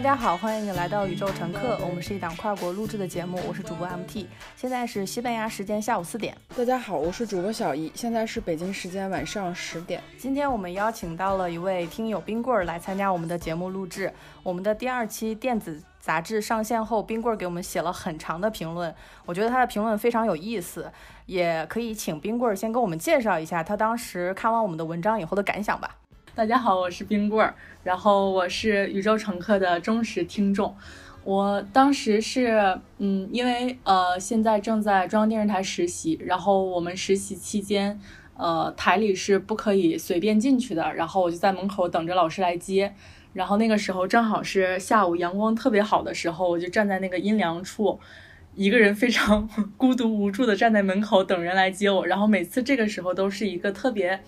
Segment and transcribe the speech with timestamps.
[0.00, 1.78] 大家好，欢迎你来到宇宙乘客。
[1.82, 4.24] 我们是一档跨国录制的节目，我是主播 MT。
[4.56, 6.34] 现在是西班牙时间下午四点。
[6.56, 7.92] 大家好，我是主播小易。
[7.94, 10.02] 现在是北京时间晚上十点。
[10.16, 14.10] 今天我们邀请到了一位听友冰棍儿来参加我们的节目录制。
[14.42, 18.94] 我们的第二期电子杂志上线后，冰棍儿给我们写了很长的评论，
[19.26, 20.90] 我觉得他的评论非常有意思，
[21.26, 25.94] 也可以请冰棍儿先跟我们介绍一下他当时看完我们的文章以后的感想吧。
[26.40, 30.74] 大家好，我是冰棍儿，然后我是宇宙乘客的忠实听众。
[31.22, 38.00] 我当时是，嗯，因为呃，现在正在中央电视台实习，然后我们实习期间，
[38.38, 42.94] 呃，台里是不可以随便进去的，然后我就在门口等着老师来接。
[43.34, 48.00] 然后那个时候正好是下午阳光特别好的时候，我就站在那个阴凉处，
[48.54, 52.06] 一个人非常孤独无助的站在门口等人来接我。
[52.06, 54.18] 然后每次这个时候都是一个特别。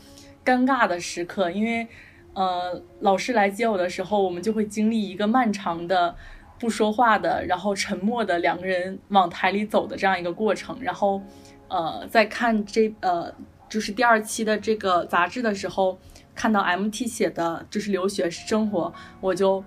[0.45, 1.87] 尴尬的时刻，因为，
[2.35, 6.17] 呃，老师来接我的时候，我们就会经历一个漫长的
[6.59, 10.77] 不说话的，然后沉默的两个人往台里走的这样一个过程。
[10.81, 11.21] 然后，
[11.69, 13.31] 呃，在看这呃
[13.69, 15.99] 就是第二期的这个杂志的时候，
[16.35, 19.63] 看到 MT 写的就是留学生活，我就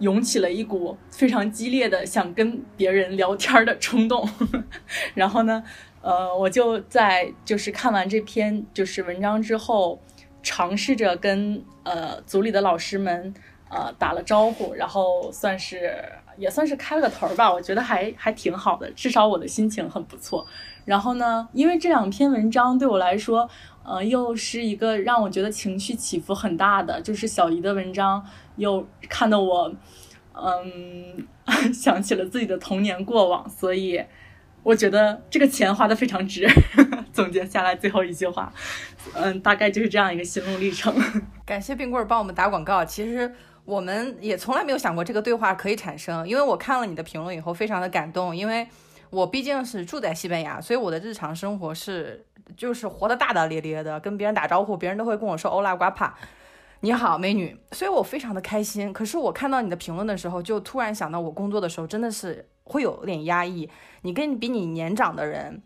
[0.00, 4.28] 涌起了一股非常激烈的想跟别人聊天的冲动。
[5.14, 5.62] 然后呢，
[6.02, 10.00] 呃，我就在就是看完这篇就是文章之后。
[10.48, 13.34] 尝试着跟呃组里的老师们
[13.68, 16.02] 呃打了招呼，然后算是
[16.38, 20.46] 也算是开了个头吧，我觉得还还挺好的，至少我的心情很不错。
[20.86, 23.46] 然后呢，因为这两篇文章对我来说，
[23.84, 28.24] 呃，又是一个让我觉得情绪起伏很大的，就是小姨的文章
[28.56, 29.70] 又看得我
[30.32, 31.26] 嗯
[31.74, 34.02] 想起了自己的童年过往，所以
[34.62, 36.48] 我觉得这个钱花的非常值。
[37.18, 38.52] 总结下来最后一句话。
[39.14, 40.94] 嗯，大概就是这样一个心路历程。
[41.44, 42.84] 感谢冰棍儿帮我们打广告。
[42.84, 43.34] 其实
[43.64, 48.36] 我们也从来没有想过这个对话可以产生，因为我看了你的评论以后非常的感动。
[48.36, 48.68] 因为
[49.10, 52.24] 我毕竟是住在西班牙，所以我的日常生活是
[52.56, 56.14] 就是活得大大咧咧的，跟别人打招呼，别人都会跟我说欧拉瓜帕，
[56.80, 57.58] 你好，美女。
[57.72, 58.92] 所以我非常的开心。
[58.92, 63.68] 可是我看到你的评论的时候，就突然想到我工作的时候真的是会有点压抑。
[64.02, 65.62] 你跟比你年长的人。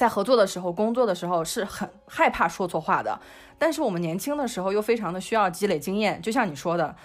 [0.00, 3.20] 在合作的时候，工作的时候是很害怕说错话的。
[3.58, 6.96] 但是我们年轻的时候又非常的需要积累经验，就像你说的，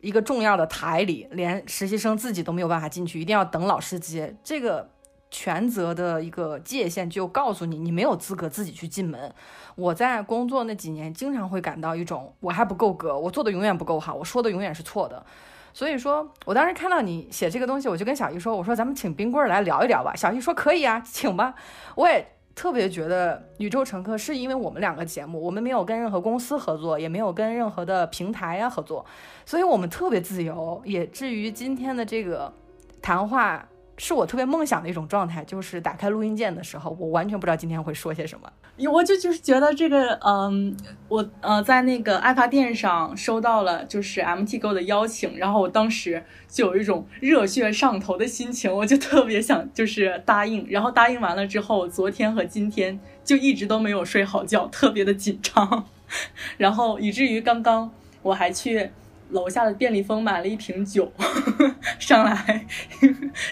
[0.00, 4.34] 一个重要的台里，连实习生自己都没有办法进去，一定要等老师接。
[4.42, 4.90] 这个
[5.30, 9.32] 权责的一个界限就告诉你，你没有资格自己去进门。
[9.76, 15.24] 我在工作那几年，经常会感到一种我还不够格，我做的永远不够好，我说的永远是错的。
[15.72, 21.54] 所以说我当时看到你写这个东西，我就跟小易说：“我说咱们请冰棍儿来聊一聊吧。”小易说：“可以啊，请吧。”
[21.96, 29.04] 我也特别觉得宇宙乘客是因为我们两个节目，我们没有跟任何公司合作，也没有跟任何的平台呀合作，
[29.46, 30.80] 所以我们特别自由。
[30.84, 32.52] 也至于今天的这个
[33.00, 33.68] 谈话。
[33.98, 38.50] 是我特别梦想的一种状态，就是打开录音键的时候，我完全不知道今天会说些什么。
[38.86, 40.76] 我就就是觉得这个，嗯，
[41.08, 50.66] 我呃在那个爱发店上收到了就是 MTGO 的邀请，然后我当时就有一种热血上头的心情，我就特别想就是答应。
[50.68, 55.86] 然后答应完了之后，昨天和今天就一直都没有睡好觉，特别的紧张，
[56.56, 57.90] 然后以至于刚刚
[58.22, 58.90] 我还去。
[59.32, 61.12] 楼下的便利蜂买了一瓶酒，
[61.98, 62.66] 上来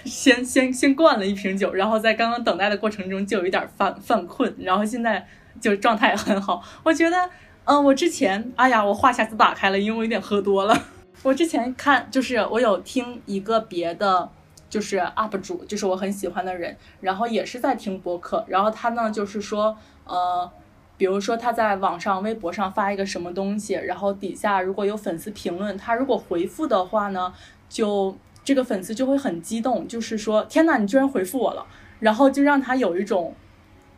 [0.04, 5.26] 先 先先灌了一瓶酒，然后在刚刚等待的过程中就有一点犯犯困，然后现在
[5.60, 6.62] 就状态很好。
[6.82, 7.30] 我觉得，
[7.64, 10.78] 嗯，我之前，哎呀，我话匣子打开了，因为我有点喝多了。
[11.22, 14.30] 我之前看，就是我有听一个别的，
[14.68, 20.50] 就是 UP 主，就是我很喜欢的人，然后也是在听播客，然后他呢就是说，呃。
[21.00, 27.32] 比如说他在网上微博上发一个什么东西，然后底下如果有粉丝评论，他如果回复的话呢，
[27.70, 31.66] 就这个粉丝就会很激动，就是说天呐，你居然回复我了，
[32.00, 33.34] 然后就让他有一种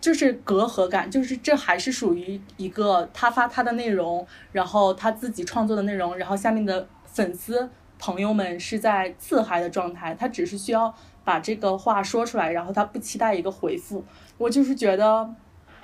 [0.00, 10.94] 就是隔阂感，就是这还是属于一个他发他的内容，然后他自己创作的内容，然后下面的粉丝朋友们是在自嗨的状态，他只是需要
[11.24, 14.04] 把这个话说出来，然后他不期待一个回复，
[14.38, 15.28] 我就是觉得。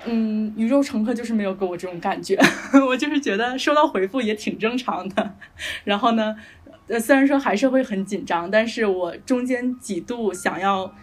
[0.05, 2.39] 嗯，宇宙乘客就是没有给我这种感觉，
[2.87, 5.35] 我就是觉得收到回复也挺正常的。
[5.83, 6.35] 然后呢，
[6.87, 10.93] 呃，虽然说还是会很紧张，但是我中间几度想要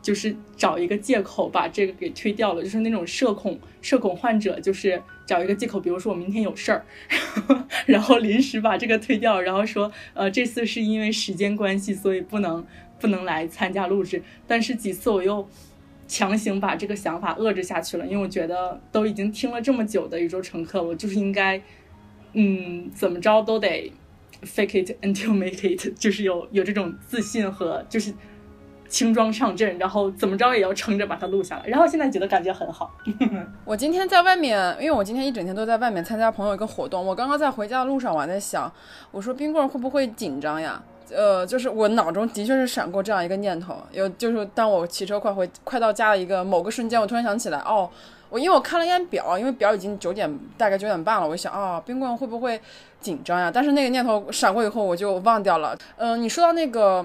[0.00, 6.84] 就是找一个借口把这个给推掉了，就是那种社恐社恐患者，就是找一个借口，比如说我明天有事儿，
[7.84, 12.64] 然后临时把这个推掉，然后说呃这次是因为时间关系，所以不能
[12.98, 14.22] 不能来参加录制。
[14.46, 15.46] 但是几次我又。
[16.06, 21.60] 强行把这个想法遏制下去了，因为我觉得都已经听了这么久的宇宙乘客，我就是应该，
[22.32, 23.92] 嗯，怎么着都得
[24.42, 28.12] fake it until make it， 就是有有这种自信和就是
[28.88, 31.66] 轻装上阵，然后怎么着也要撑着把它录下来。
[31.66, 32.94] 然后现在觉得感觉很好。
[33.64, 37.04] 我今天在外面，因为我今天一整天都在外面参加朋友一个活动。
[37.04, 38.72] 我刚刚在回家的路上，我还在想，
[39.10, 40.80] 我说冰棍会不会紧张呀？
[41.10, 47.88] 呃，就是我脑中的确是闪过这样一个念头，有就是当我骑车快回快到家的一个某个瞬间，我突然想起来，哦，
[48.28, 52.60] 我因为我看了一眼表，因为表已经九点大概九点半了，我想啊，冰棍会不会
[53.00, 53.50] 紧张呀？
[53.52, 55.76] 但是那个念头闪过以后，我就忘掉了。
[55.96, 57.04] 嗯，你说到那个，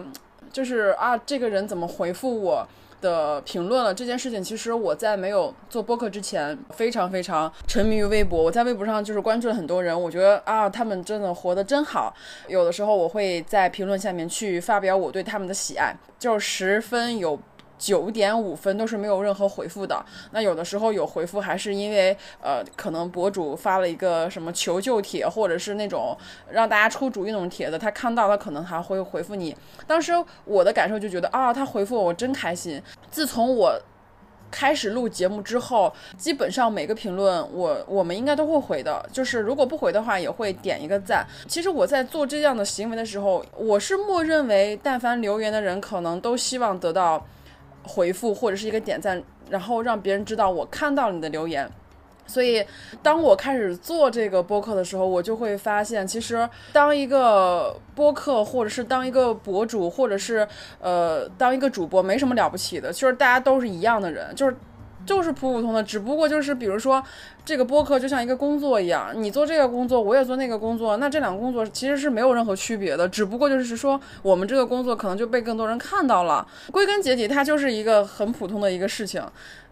[0.52, 2.68] 就是啊，这个人怎么回复我？
[3.02, 8.42] 的评论了这件事情，其实我在没有做播客之前，非常非常沉迷于微博。
[8.42, 12.14] 我在微博上就是关注了很多人，我觉得啊，他们真的活得真好。
[12.48, 17.38] 有的时候我会在评论下面去发表我对他们的喜爱，就十分有。
[17.82, 20.06] 九点五分都是没有任何回复的。
[20.30, 26.16] 那有的时候有回复，还是因为呃，可能博主发了一个什么求救帖，或者是那种
[26.52, 29.58] 让大家出主意那种帖子，他看到他可能还会回复你。
[29.88, 30.14] 当时
[30.46, 32.80] 我的感受就觉得啊，他回复我，我真开心。
[33.10, 33.76] 自从我
[34.52, 41.26] 开始录节目之后，基本上每个评论我我们应该都会回的，就是如果不回的话，也会点一个赞。
[41.48, 47.26] 其实我在做这样的行为的时候，我是默认为，但凡留言的人，可能都希望得到。
[47.84, 51.70] 回复或者是一个点赞，然后让别人知道我看到你的留言。
[52.28, 52.66] 所以，
[53.04, 60.48] 当我开始做这个播客的时候，我就会发现，其实当一个播客，或者是当一个博主，或者是
[60.80, 64.56] 呃当一个主播，没什么了不起的，就是大家都是一样的人，就是。
[65.06, 67.04] 就是普普通的，只不过就是比如说，
[67.44, 76.48] 这个播客就像一个工作一样，你做这个工作，我也做那个工作，那这两个工作其实是没有任何区别的，只不过就是说我们这个工作可能就被更多人看到了。
[76.72, 79.24] 归根结底，它就是一个很普通的一个事情，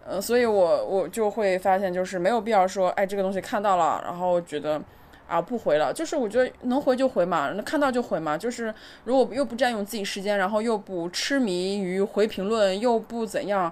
[0.06, 4.82] 呃，所以我我就会发现，就是没有必要说，哎，这个东西看到了，然后觉得
[5.28, 8.74] 啊不回了，就是我觉得能回就回嘛，那看到就回嘛，就是
[9.04, 13.72] 如果又不占用自己时间，然后又不痴迷于回评论，又不怎样，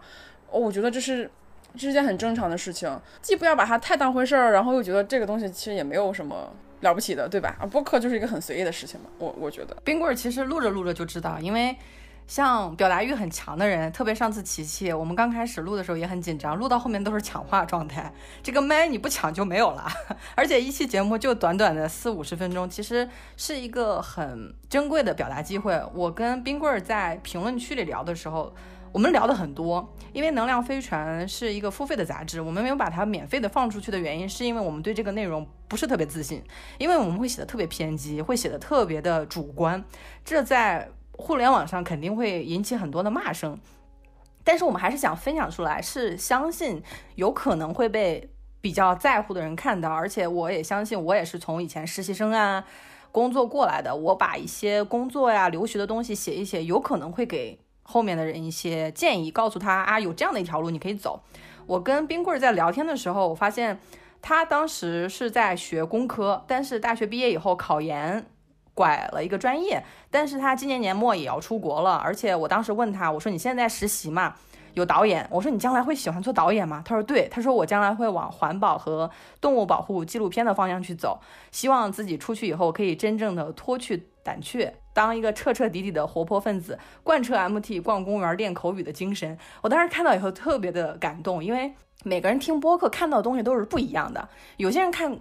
[0.51, 1.29] 哦，我觉得这是。
[1.85, 2.89] 是件很正常的事情，
[3.21, 6.51] 既不要把它太当回事儿，然后又觉得这个东西其实也没有什么
[6.81, 7.55] 了不起的，对吧？
[7.59, 9.75] 啊，播客就是一个很随意的事情嘛，我我觉得。
[9.83, 11.75] 冰棍儿其实录着录着就知道，因为
[12.27, 18.11] 像表达欲很强的人，特别上次琪琪，我们刚开始录的时候也很紧张，录到后面都是抢话状态，
[18.43, 19.87] 这个麦你不抢就没有了。
[20.35, 23.07] 而且一期节目就短短的四五十分钟，其实
[23.37, 25.81] 是一个很珍贵的表达机会。
[25.93, 28.53] 我跟冰棍儿在评论区里聊的时候。
[28.91, 36.41] 我们聊的很多，因为能量飞船是一个付费的杂志，我们没有把它免费的放出去的原因，是因为我们对这个内容不是特别自信，
[36.79, 39.83] 因为我们会写的特别偏激，会写的特别的主观，
[40.25, 43.59] 这在互联网上肯定会引起很多的骂声。
[44.43, 46.81] 但是我们还是想分享出来，是相信
[47.15, 48.31] 有可能会被
[48.61, 52.63] 比较在乎的人看到，而且我也相信，我也是从以前实习生啊
[53.11, 57.59] 工作过来的，我把一些工作呀、留学的东西写一写，有可能会给。
[57.89, 61.21] 后面的人一些建议，告诉他啊，有这样的一条路你可以走。
[61.65, 63.79] 我跟冰棍在聊天的时候，我发现
[64.21, 68.25] 他当时是在学工科，但是大学毕业以后考研
[68.73, 69.81] 拐了一个专业，
[70.11, 71.95] 但是他今年年末也要出国了。
[71.95, 74.35] 而且我当时问他，我说你现在实习嘛，
[74.73, 76.81] 有导演，我说你将来会喜欢做导演吗？
[76.85, 79.09] 他说对，他说我将来会往环保和
[79.39, 81.19] 动物保护纪录片的方向去走，
[81.51, 84.75] 希望自己出去以后可以真正的脱去胆怯。
[84.97, 89.37] 当一个彻彻底底的活泼分子，贯彻 MT 逛公园练口语的精神。
[89.61, 91.71] 我当时看到以后特别的感动，因为
[92.03, 94.27] 每个人听播客看到的东西都是不一样的。
[94.55, 95.19] 有些人看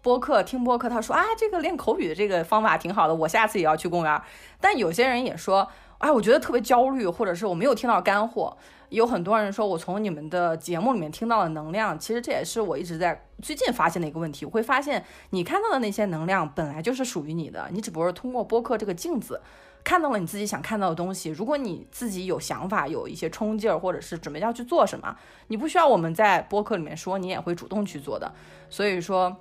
[0.00, 4.22] 播客听播客，他说啊，这个练口语的这个方法挺好的，我下次也要去公园。
[4.62, 5.68] 但有些人也说，
[5.98, 8.56] 哎，我觉得特别焦虑，或者是我没有听到干货。
[8.90, 14.46] 有很多人说，我从你们的节目里面听到了能量，其实这也是我一直在最近发现的一个问题。
[14.46, 19.40] 我会发现，你看到的那些能量本来就是属于你的，你只不过是通过播客这个镜子
[19.84, 21.28] 看到了你自己想看到的东西。
[21.28, 25.14] 如果你自己有想法，有一些冲劲儿，或者是准备要去做什么，
[25.48, 28.32] 你不需要我们在播客里面说，你也会主动去做的。
[28.70, 29.36] 所以说，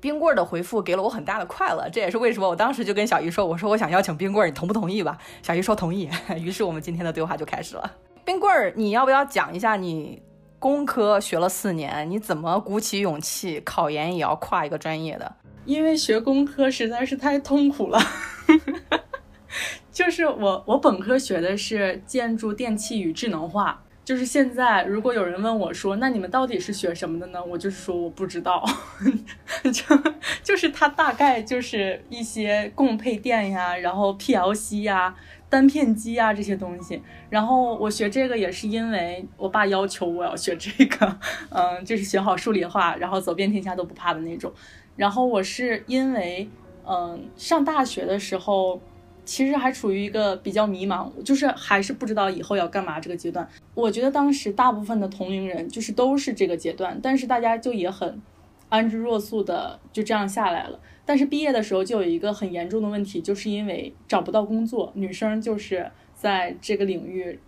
[0.00, 5.16] 冰棍儿的回复给了我很大的快乐，这也是为什么我当时就跟小鱼说，我说我想邀请冰棍儿，你同不同意吧？
[5.40, 7.90] 小鱼说同意，于是我们今天的对话就开始了。
[8.24, 10.22] 冰棍儿，你要不要讲一下你
[10.58, 15.36] 工科学了四年，你怎么鼓起勇气考研也要跨一个专业的？
[15.64, 17.98] 因为学工科实在是太痛苦了。
[19.92, 23.82] 就是我，我本科学的是建筑电气与智能化。
[24.02, 27.44] 就是现在，如果有人问我说，那你们到底是学什么的呢？
[27.44, 28.64] 我就是说我不知道。
[29.72, 30.12] 就
[30.42, 35.14] 就是它大概就是一些供配电呀，然后 PLC 呀。
[35.50, 41.18] 单片机啊这些东西，然后我学这个也是因为我爸要求我要学这个，
[41.50, 44.50] 嗯，就是学好数理化，然后走遍天下都不怕的那种。
[44.96, 46.48] 然后我是因为，
[46.86, 48.80] 嗯，上大学的时候，
[49.24, 53.48] 其实还处于一个比较迷茫，就是还是不知道以后要干嘛这个阶段。
[53.74, 58.20] 我觉得当时大部分的同龄人就是都是这个阶段，但是大家就也很
[58.68, 60.78] 安之若素的就这样下来了。
[61.10, 67.40] 但是毕业的时候就有一个很严重的问题，就是因为找不到工作，女生就是在这个领域。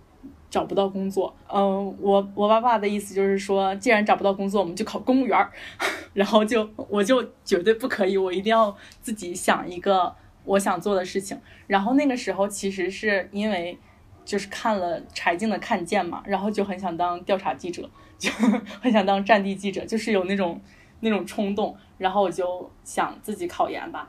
[0.51, 5.49] 找不到工作，嗯，我我爸爸的意思就是说，既然找不到工作，我们就考公务员，
[6.13, 10.15] 然后就我就绝对不可以，我一定要自己想一个
[10.45, 11.39] 我想做的事情。
[11.69, 13.79] 然后那个时候其实是因为
[14.27, 17.89] 就是看了柴静的《看见》嘛，然后就很想当调查记者，
[18.19, 18.31] 就
[18.83, 20.61] 很想当战地记者，就是有那种
[21.01, 24.09] 那种冲动，然后我就想自己考研吧，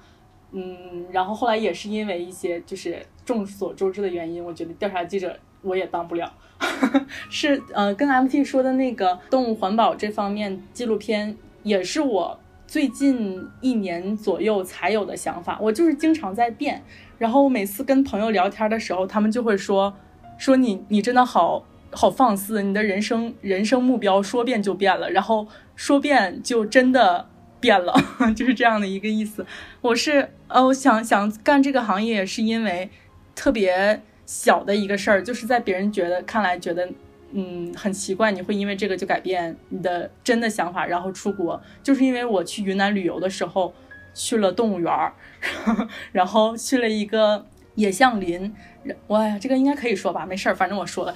[0.52, 5.38] 嗯，然后后来也是因为一些就是众所周知的原因，我觉得调查记者。
[5.66, 6.30] 我也当不了，
[7.32, 15.58] 是呃，跟 MT 说的那个动物环保这方面纪录片，也是我最近一年左右才有的想法。
[15.62, 16.84] 我就是经常在变，
[17.18, 19.94] 然后每次跟朋友聊天的时候，他们就会说
[20.38, 25.48] 说你你真的好好放肆，你的人生人生目标说变就变了，然后
[25.78, 27.26] 说变就真的
[27.64, 27.96] 变了，
[28.36, 29.46] 就是这样的一个意思。
[29.82, 32.90] 我是呃，我想想干这个行业，是因为
[33.34, 34.02] 特别。
[34.26, 36.90] 小的一个事儿，就是在别人觉得看来觉得，
[37.34, 43.74] 嗯，很奇怪，你会因为这个就改变你的真的想法，然后出国，就是因为我去云南旅游的时候，
[44.14, 45.14] 去了动物园儿，
[46.14, 48.56] 然后去了一个野象林，
[49.08, 51.14] 我，这个应该可以说吧，没事儿，反正我说了，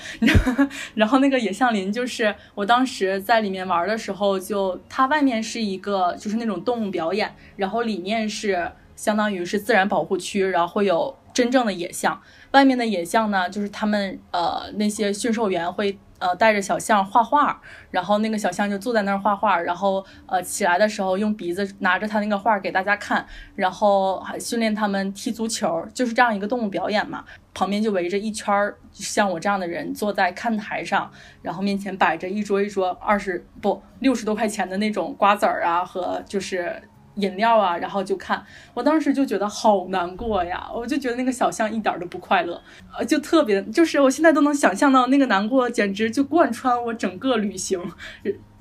[0.95, 12.21] 然后那个野象林就是我当时在里面玩的时候，就它外面是一个就是那种动物表演，然后里面是相当于是自然保护区，然后会有真正的野象。
[12.51, 27.23] 外面的野象呢，就是他们呃那些驯兽员会呃带着小象画画，然后那个小象就坐在那儿画画，然后呃起来的时候用鼻子拿着他那个画给大家看，然后还训练他们踢足球，就是这样一个动物表演嘛。
[27.53, 36.81] 旁边就围着一圈儿像我这样的人坐在看台上，然后面前摆着一桌一桌二十不六十多块钱的那种瓜子儿啊和就是。
[37.17, 38.43] 饮料啊，然后就看，
[38.73, 42.61] 我当时就觉得好难过呀，我就觉得那个小象一点都不快乐，
[42.97, 47.79] 呃，就特别，就是我现在都能想象到那个难过，简直就贯穿我整个旅行。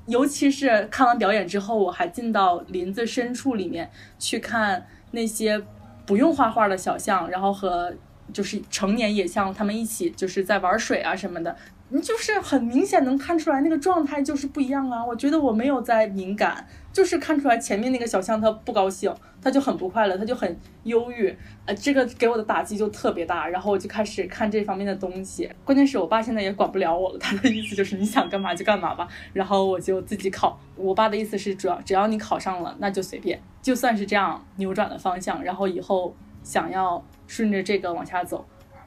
[0.07, 5.61] 尤其是看完表演之后，我还进到林子深处里面去看那些
[6.05, 7.93] 不用画画的小象，然后和
[8.31, 11.55] 就是成年野象他们一起就是在玩水啊什么的。
[11.89, 15.05] 你就是很明显能看出来那个状态就是不一样啊！
[15.05, 21.31] 我觉得我没有在敏感，就是看出来前面那个小象它不高兴，它就很不快乐，它就很忧郁，
[21.67, 23.47] 呃，这个给我的打击就特别大。
[23.47, 25.47] 然后我就开始看这方面的东西。
[25.63, 29.07] 关键是我爸现在也管不了我了，他的意思就是你想干嘛就干嘛吧。
[29.31, 30.59] 然后我就自己考。
[30.75, 38.43] 我爸的意思是，主要只要你考上了，那就随便，就算是这样扭转了方向，然后以后想要顺着这个往下走。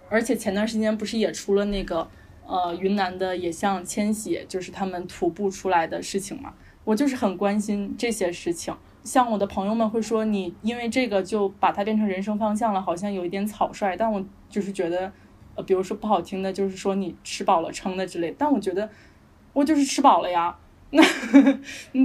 [0.09, 2.09] 而且前段时间不是也出了那个。
[2.53, 6.53] 呃，云南的野象迁徙就是他们徒步出来的事情嘛。
[6.85, 8.75] 我就是很关心这些事情。
[9.03, 13.97] 像我的朋友们会说，你因为这个就把它变成人生方向了，好像有一点草率。
[13.97, 15.11] 但我就是觉得，
[15.55, 18.35] 呃，比如说不好听的，就是说你吃饱了撑的之类。
[18.37, 18.89] 但我觉得，
[19.53, 20.55] 我就是吃饱了呀。
[20.91, 21.03] 那，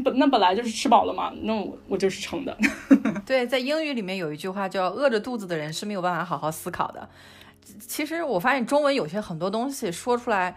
[0.03, 1.33] 本那本来就是吃饱了嘛。
[1.41, 2.55] 那我我就是撑的。
[3.25, 7.09] 对，在英语里面有一句话叫“饿着肚子的人是没有办法好好思考的”。
[7.79, 10.55] 其实我发现中文有些很多东西说出来，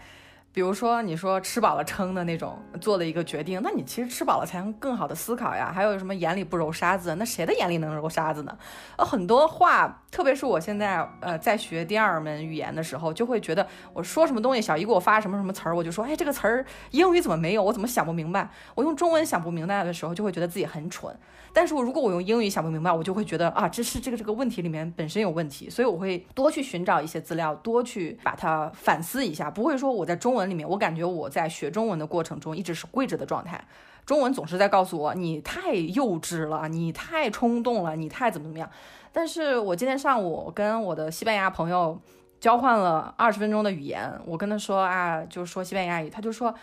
[0.53, 5.71] 比如说你说吃饱了撑的那种做的一个决定，那你其实吃饱了才能更好的思考呀。
[5.73, 8.59] 还有什么眼里不揉沙子，那谁的眼里能揉沙子呢？
[8.97, 17.63] 呃，很多话，特别是我现在呃在学第二门语言的时候，就会觉得我说什么东西，小姨给我发什么什么词儿，我就说，哎，这个词儿英语怎么没有？
[17.63, 18.51] 我怎么想不明白？
[18.75, 21.15] 我用中文想不明白的时候，就会觉得自己很蠢。
[21.51, 33.63] 但是我如果我用英语想不明白，我就会觉得啊，这是这个这个问题里面本身有问题，所以我会多去寻找一些资料，多去把它反思一下，不会说我在中文文里面，我感觉我在学中文的过程中一直是跪着的状态，
[34.07, 38.71] 中文总是在告诉我你太幼稚了，你太冲动了，你太怎么怎么样。
[39.13, 42.01] 但是我今天上午跟我的西班牙朋友
[42.41, 46.55] 交换了二十分钟的语言，我跟他说啊，就是说西班牙语，他就说。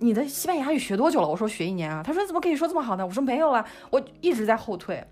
[0.00, 1.28] 你的西班牙语学多久了？
[1.28, 2.02] 我说学一年啊。
[2.02, 3.06] 他说怎么可以说这么好呢？
[3.06, 5.02] 我说没有了，我一直在后退。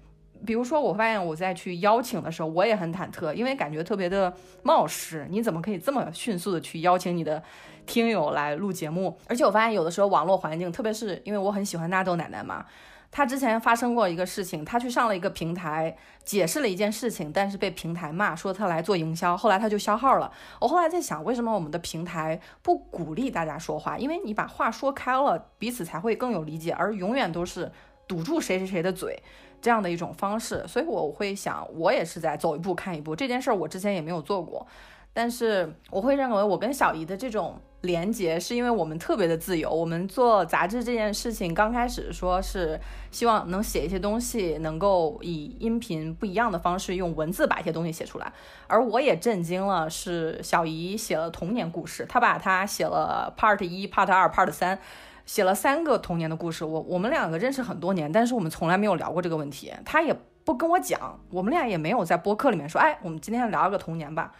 [0.44, 5.24] 比如说，我发现我在去邀请的时候，我也很忐忑，因为感觉特别的冒失。
[5.30, 7.40] 你怎么可以这么迅速的去邀请你的
[7.86, 9.18] 听友来录节目？
[9.28, 12.64] 而且我发现有的时候网络环境，特别是因为我很喜欢纳豆奶奶嘛。
[13.10, 20.32] 她之前发生过一个事情，她去上了一个平台，解释了一件事情，但是被平台骂说她来做营销，后来她就消号了。
[20.60, 23.98] 我后来在想，为什么我们的平台不鼓励大家说话？
[23.98, 27.70] 因为你把话说开了，彼此才会更有理解，而永远都是
[28.08, 29.22] 堵住谁谁谁的嘴。
[29.60, 33.14] 这样的一种方式，所以我会想，我也是在走一步看一步。
[33.14, 34.66] 这件事儿我之前也没有做过，
[35.12, 39.70] 但是我会认为我跟小姨的这种连接，是因为我们特别的自由。
[39.70, 48.32] 我们做杂志这件事情，刚开始说是希望能写一些东西，能够以音频不一样的方式，用文字把一些东西写出来。
[48.66, 54.78] 而我也震惊了，是小姨写了童年故事，她把它写了 Part 一、Part 二、Part 三。
[55.24, 60.12] 写了三个童年的故事，我我们两个认识很多年，但是我们从来没有聊过这个问题，他也
[60.44, 64.32] 不跟我讲，我们俩也没有在播客里面说，哎，我们今天聊一个童年吧，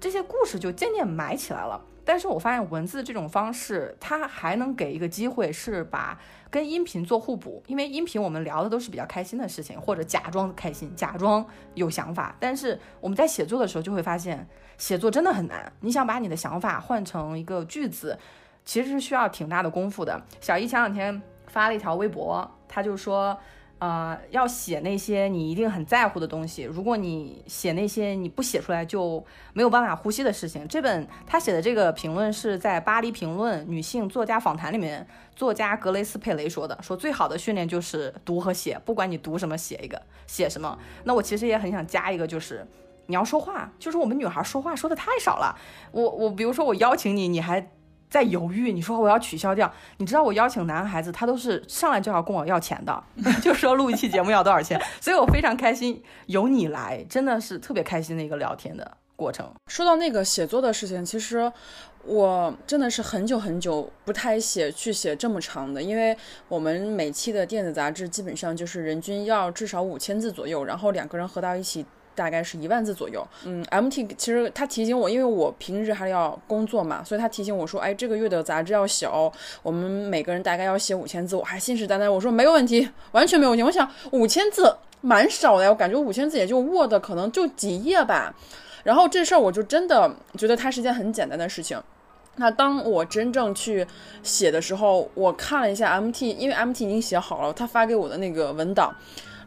[0.00, 1.80] 这些故事就渐渐埋起来了。
[2.04, 6.18] 但是我发现文字这种方式，它还能给一个机会，是把
[6.50, 18.18] 跟音频做互补，因为音频我们聊的都是比较开心的事情，或者假装开心，假装有想法，但是我们在写作的时候就会发现，写作真的很难，你想把你的想法换成一个句子。
[18.64, 20.20] 其实是需要挺大的功夫的。
[20.42, 23.34] 小易前两天发了一条微博，他就说，
[23.78, 26.64] 呃，要写那些你一定很在乎的东西。
[26.64, 30.66] 如果你写那些你不写出来就没有办法呼吸的事情。
[30.66, 35.06] 这本他写的这个评论是在《巴黎评论》女性作家访谈里面，
[35.36, 40.76] 作家格雷斯佩雷说的，说最好的训练就是读和写，不管你读什么，写一个写什么。
[41.04, 42.66] 那我其实也很想加一个，就是
[43.06, 45.56] 你要说话，就是我们女孩说话说的太少了。
[45.92, 47.70] 我我比如说我邀请你，你还。
[48.08, 49.70] 在犹豫，你说我要取消掉？
[49.98, 53.04] 你知道我邀请男孩子，他都是上来就要跟我要钱的，
[53.42, 59.46] 就说录一期节目要多少钱，所以我非常开心有你来，真的是特别开心的一个聊天的过程。
[59.66, 61.52] 说到那个写作的事情，其实
[62.04, 66.16] 我真的是很久很久不太写去写这么长的，因为
[66.48, 71.84] 我们每期的电子杂志基本上就是人均要至少五千字左右，然后两个人合到一起。
[72.18, 73.26] 大概是一万字左右。
[73.44, 79.32] 嗯，MT 其实他提醒我，因为我平时还要工作嘛，所以他提醒我说，哎，这个月的杂志要小，
[79.62, 81.36] 我们每个人大概要写五千字。
[81.36, 83.62] 我还信誓旦旦我说没有问题，完全没有问题。
[83.62, 88.34] 我想五千字蛮少的，我感觉五千字也就 Word 可能就几页吧。
[88.82, 91.80] 然后这事儿我就真的觉得它是件很简单的事情。
[92.36, 93.86] 那当我真正去
[94.22, 98.94] 写的时候，我看了一下 MT，因为 MT 已经写好了，他发给我的那个文档。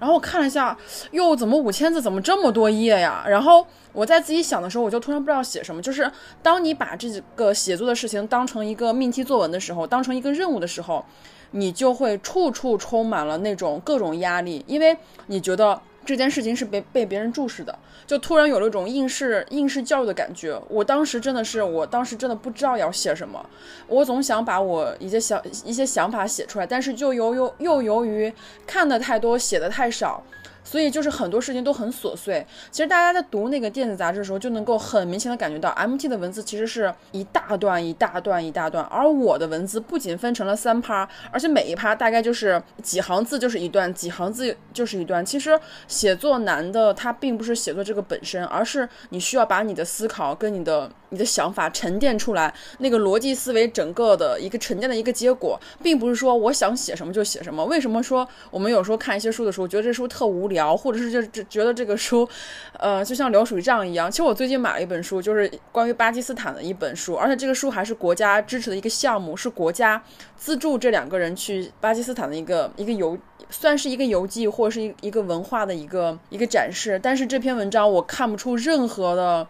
[0.01, 0.75] 然后我看了一下，
[1.11, 3.23] 哟，怎么五千字，怎么这么多页呀？
[3.27, 5.79] 然后我在自己想的时候，我就突然不知道写什么。
[5.79, 6.11] 就是
[6.41, 11.05] 当你把这个写作的事情当成一个命题作文的时候，当成一个任务的时候，
[11.51, 15.79] 你就会处处充满了那种各种压力，因为你觉得。
[16.03, 20.59] 这件事情是被被别人注视的，就突然有了一种应试应试教育的感觉。
[20.67, 23.43] 我当时真的是，我当时真的不知道要写什么，
[23.87, 28.33] 我总想把我一些想一些想法写出来，但是就由由又由于
[28.65, 30.23] 看的太多，写的太少。
[30.63, 32.45] 所以就是很多事情都很琐碎。
[32.71, 45.25] 其实大家在读那个电子杂志的时候，就能够很明显的感觉到，MT 的文字其实是一大段一大段一大段，而我的文字不仅分成了三趴，而且每一趴大概就是几行字就是一段，几行字就是一段。
[45.25, 57.65] 其实写作难的，它并不是写作这个本身，而是你需要把你的思考跟你的你的想法沉淀出来，那个逻辑思维整个的一个沉淀的一个结果，并不是说我想写什么就写什么。
[57.65, 60.50] 为什么说我们有时候看一些书的时候，觉得这书特无？
[60.51, 62.27] 聊，或者是就就觉得这个书，
[62.79, 64.09] 呃，就像流水账一样。
[64.09, 70.01] 其实我最近买了一本书，就是关于巴基斯坦的一本书，而且这个书还是国家支持的一个项目，是国家
[70.37, 73.17] 资助这两个人去巴基斯坦的一个一个游，
[73.49, 76.99] 算是一个游记，或者是一一个文化的一个一个展示。
[77.01, 79.47] 但是这篇文章我看不出任何的。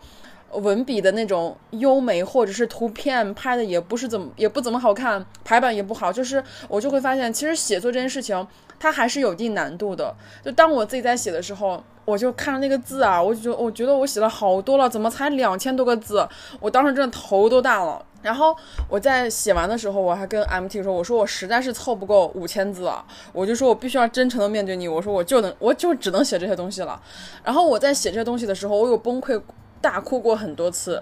[0.55, 8.45] 文笔的那种优美，或者是图片拍的也不是怎么也不怎么好看，排版也不好，就是我就会发现，其实写作这件事情
[8.81, 10.11] 它还是有一定难度的。
[10.43, 16.27] 就当我自己在写的时候，我就看那个字啊，我就我觉得我写了好多了，怎么才两千多个字？
[16.59, 18.03] 我当时真的头都大了。
[18.23, 18.55] 然后
[18.89, 26.99] 我在写完的时候，我还跟 MT 说，我说我实在是凑不够五千字啊，我就说我必须要真诚的面对你，我说我就能我就只能写这些东西了。
[27.43, 29.39] 然后我在写这些东西的时候，我有崩溃。
[29.81, 31.01] 大哭过很多次，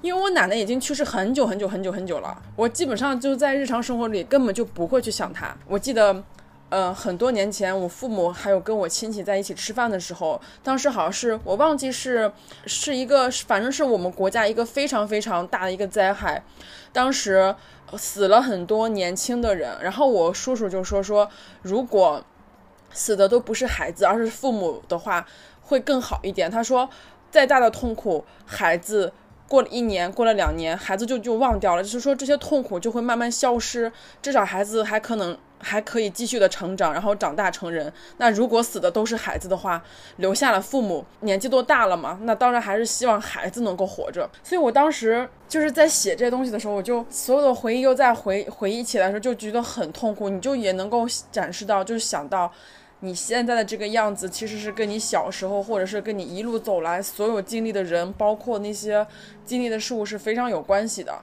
[0.00, 2.34] 因为我奶奶已经去世很久很久很久很久了。
[2.56, 5.54] 我基本上就在日常生活里根本就不会去想她。
[5.68, 6.24] 我记得，
[6.68, 12.30] 呃，很多年前我父母还有跟我亲戚在一起吃饭的时候，当时好像是我忘记是
[12.66, 16.42] 是一个，反正是我们国家一个非常非常大的一个灾害，
[16.92, 17.54] 当时
[17.96, 19.76] 死了很多年轻的人。
[19.80, 21.30] 然后我叔叔就说说，
[21.62, 22.24] 如果
[22.90, 25.26] 死的都不是孩子，而是父母的话，
[25.62, 26.50] 会更好一点。
[26.50, 26.88] 他说。
[27.28, 29.12] 再大的痛苦，孩子
[29.46, 31.82] 过了一年，过了两年，孩子就就忘掉了。
[31.82, 37.92] 就是说，这些痛苦就会慢慢消失，至少孩子还可能还可以继续的成长，然后长大成人。
[38.18, 39.82] 那如果死的都是孩子的话，
[40.16, 42.18] 留下了父母，年纪都大了嘛？
[42.22, 44.28] 那当然还是希望孩子能够活着。
[44.42, 50.28] 所以我当时就是在写这些东西的时候，我就所有的回忆又在回回忆起来的时候，就觉得很痛苦。
[50.28, 52.52] 你就也能够展示到，就是想到。
[53.00, 59.06] 你现在的这个样子，其实是跟你小时候，或者是跟你一路走来所有经历的人，包括那些
[59.44, 61.14] 经历的事物是非常有关系的。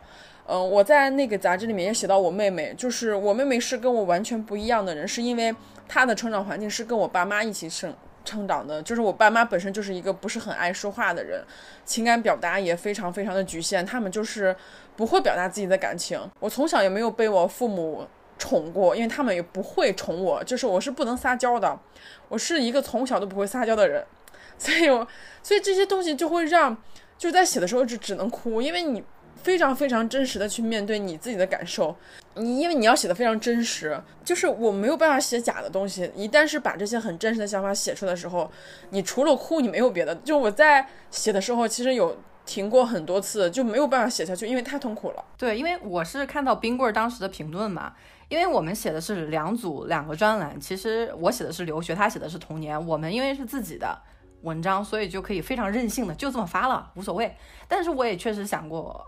[0.45, 5.56] 嗯，我在那个杂志里面也写到我妹妹，就是我妹妹是跟我完全不一样的人，是因为
[5.88, 11.41] 她的成长环境是跟我爸妈一起生成长的，就是我爸妈本身就是一个不是很爱说话的人，
[11.86, 14.53] 情感表达也非常非常的局限，他们就是
[14.97, 16.19] 不会表达自己的感情。
[16.41, 18.06] 我从小也没有被我父母
[18.38, 21.79] 宠过，因为他们也不会宠我，就是我是不能撒娇的，
[22.27, 24.06] 我是一个从小都不会撒娇的人，
[24.60, 25.08] 所以我
[25.41, 26.75] 所以这些东西就会让
[27.17, 29.01] 就在写的时候只只能哭，因为你。
[29.43, 31.95] 非常非常真实的去面对你自己的感受，
[32.36, 36.10] 你因为你要写的非常真实，就是我没有办法写假的东西。
[36.15, 38.49] 一旦是把这些很真实的想法写出来的时候，
[38.91, 40.15] 你除了哭，你没有别的。
[40.15, 45.25] 就我在写的时候，其实有停过很多次，就没有办法写下去，因为太痛苦了。
[45.38, 47.93] 对，因为我是看到冰棍儿当时的评论嘛，
[48.29, 52.88] 因为我们写的是两组两个专栏，其实我写的是留学，他写的是童年。
[52.88, 54.01] 我们因为是自己的
[54.43, 57.36] 文章，所以就可以非常任性的就这么发了，无所谓。
[57.67, 59.06] 但是我也确实想过。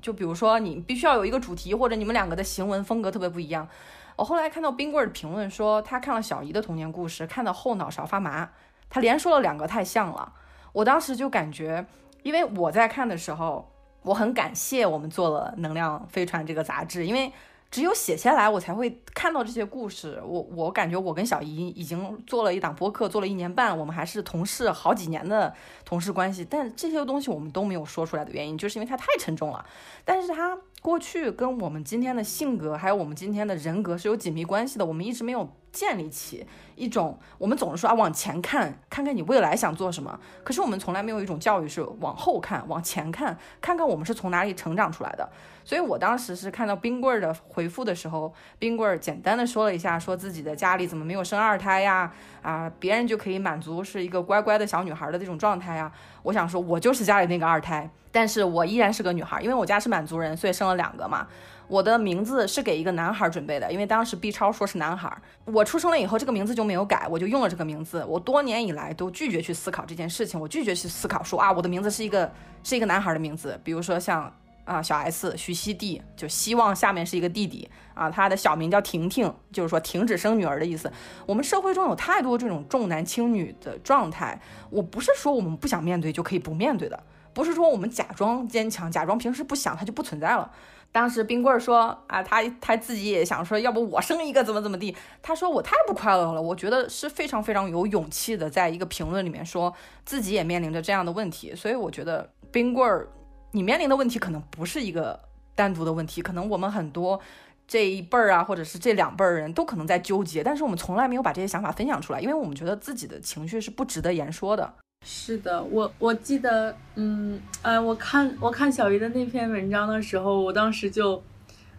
[0.00, 3.68] 就比如说你必须要有一个主题，或者你们两个的行文风格特别不一样。
[4.16, 8.50] 我后来看到冰棍的评论说，他看了小姨的童年故事，看到后脑勺发麻。
[8.90, 10.32] 他连说了两个太像了，
[10.72, 11.86] 我当时就感觉，
[12.22, 13.70] 因为我在看的时候，
[14.02, 17.32] 我很感谢我们做了《能量飞船》这个杂志，因为。
[17.70, 20.22] 只有写下来，我才会看到这些故事。
[20.24, 25.54] 我我感觉我跟小姨已经做了一档播客，做了一年半，我们还是同事好几年的
[25.84, 26.46] 同事关系。
[26.48, 29.64] 但这些东西我们都没有说出来的原因，就是因为它太沉重了。
[30.04, 34.86] 但是它过去跟我们今天的性格，还有我们今天的人格是有紧密关系的。
[34.86, 35.46] 我们一直没有
[35.78, 40.18] 建立起一种，我们总是说啊往前看，看看你未来想做什么。
[40.42, 45.30] 可是我们从来没有一种教育是往后看，往前看，看看我们是从哪里成长出来的。
[45.64, 52.12] 所以我当时是看到冰棍儿的回复的时候，冰棍儿简单的说了一下，说自己的家里怎么没有生二胎呀？
[52.42, 55.92] 啊，别人就可以满足是一个乖乖的小女孩的这种状态呀。
[56.24, 61.28] 我想说，我就是家里那个二胎，但是我依然是个女孩，因为我家是满族人，所以生了两个嘛。
[61.68, 68.04] 我的名字是给一个男孩准备的，因为当时 B 超说是男孩，我出生了以后这个名字就没有改，我就用了这个名字。
[68.06, 72.32] 我多年以来都拒绝去思考这件事情，我拒绝去思考说啊，我的名字是一个
[72.64, 74.32] 是一个男孩的名字，比如说像。
[74.64, 80.92] 啊，小 S 徐熙娣就希望下面是一个弟弟啊，他的小名叫婷婷，就是说停止生女儿的意思。
[81.24, 87.02] 我们社会中有太多这种重男轻女的状态，我不是说我们不想面对就可以不面对的，
[87.32, 90.50] 不是说我们假装坚强，假装平时不想它就不存在了。
[90.90, 94.96] 当时冰棍儿说啊，他他自己也想说，要不我生一个怎么怎么地。
[95.22, 99.72] 他说我太不快乐了，我觉得是非常非常有勇气的，在一个评论里面说
[100.04, 103.08] 自己也面临着这样的问题，所以我觉得冰棍儿。
[103.52, 105.18] 你面临的问题可能不是一个
[105.54, 107.18] 单独的问题，可能我们很多
[107.66, 114.74] 这一辈儿啊，或者是这两辈儿人都可能在纠结，但是我们从来没有把这些想法分享出来，因为我们觉得自己的情绪是不值得言说的。
[115.10, 121.22] 是的，我我记得，嗯，哎，我看我看小鱼的那篇文章的时候，我当时就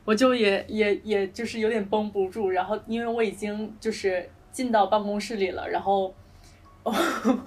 [0.04, 6.12] 我就也也也就是有点绷不住，然后因为我已经就是进到办公室里了，然后。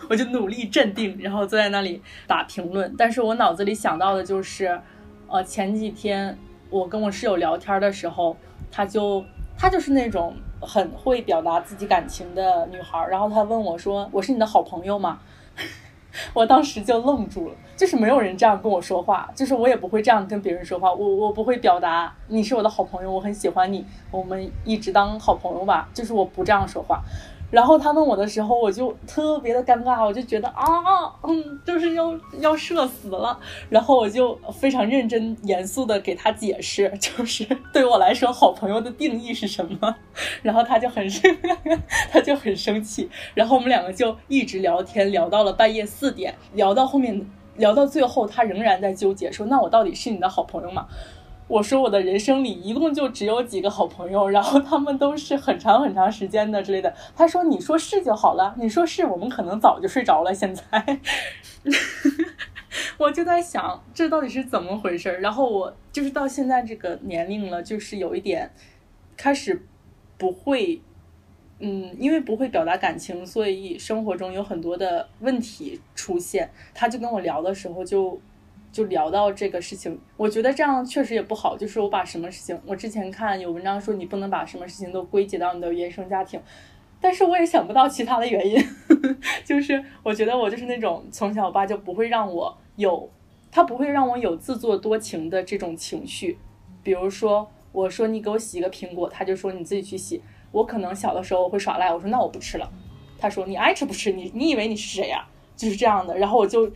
[0.08, 2.94] 我就努力镇定，然后坐在那里打评论。
[2.96, 4.80] 但是我脑子里想到的就是，
[5.26, 6.38] 呃，前几天
[6.70, 8.36] 我跟我室友聊天的时候，
[8.70, 9.24] 她就
[9.58, 13.04] 她就是那种很会表达自己感情的女孩。
[13.10, 15.18] 然后她问我说：“我是你的好朋友吗？”
[16.34, 20.92] 我当时就愣住了，就是没有人这样跟我说话，就是我也不会这样跟别人说话。
[20.92, 25.88] 我我不会表达你是我的好朋友，我很喜欢你，我们一直当好朋友吧。
[25.94, 27.02] 就是我不这样说话。
[27.52, 30.64] 然后他问我的时候，我就特别的尴尬，我就觉得啊，
[31.22, 33.38] 嗯，就是要要社死了。
[33.68, 39.94] 然后我就非常认真严肃的给他解释， 就是对我来说，好朋友的定义是什么。
[40.42, 41.30] 然后他就很生，
[42.10, 43.10] 他就很生气。
[43.34, 50.86] 然后我们两个就一直聊天，聊到了半夜四点，聊到后面，聊到最后，他仍然在纠结，说那我到底是你的好朋友吗？
[51.48, 56.94] 我说我的人生里一共就只有几个好朋友，然后他们都是很长很长时间的之类的。
[57.14, 60.62] 他说：“你说是就好了，你说是我们可能早就睡着了。”现在，
[62.96, 65.20] 我就在想这到底是怎么回事儿。
[65.20, 68.50] 然后我就是到现在这个年龄了，就是有一点
[69.16, 69.66] 开始
[70.16, 70.80] 不会，
[71.58, 76.50] 嗯，因为不会表达感情，所以生活中有很多的问题出现。
[76.72, 78.18] 他就跟我聊的时候就。
[78.72, 81.56] 就聊到这个事情，我觉得这样确实也不好。
[81.56, 86.40] 就是我把什么事情，我之前看有文章说你不能把什么事情都归结到你的原生家庭，
[87.00, 88.58] 但是我也想不到其他的原因。
[89.44, 93.10] 就是我觉得我就是那种从小我爸就不会让我有，
[93.50, 96.38] 他不会让我有自作多情的这种情绪。
[96.82, 100.22] 比如说我说你给我洗一个苹果，他就说你自己去洗。
[100.50, 102.70] 我可能小的时候会耍赖，我说那我不吃了。
[103.18, 105.26] 他说你爱吃不吃，你你以为你是谁呀？
[105.56, 106.16] 就是这样的。
[106.18, 106.70] 然后我就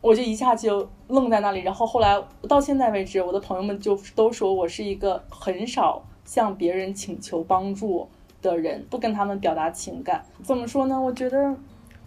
[0.00, 1.60] 我就一下就愣在那里。
[1.60, 8.08] 然后后来到现在为止，我的朋友们就都说我是一个很少向别人请求帮助
[8.40, 10.24] 的人，不跟他们表达情感。
[10.42, 11.00] 怎么说呢？
[11.00, 11.56] 我觉得。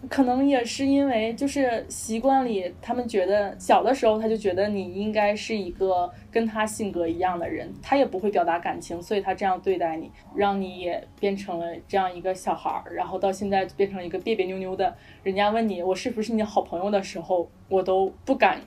[0.08, 14.96] 可能也是因为就是习惯里，他们觉得小的时候他就觉得你应该是一个跟他性格一样的人，他也不会表达感情，所以他这样对待你，让你也变成了这样一个小孩儿，然后到现在变成一个别别扭扭的。
[15.22, 18.58] 人家问你我是不是你好朋友的时候，我都不敢，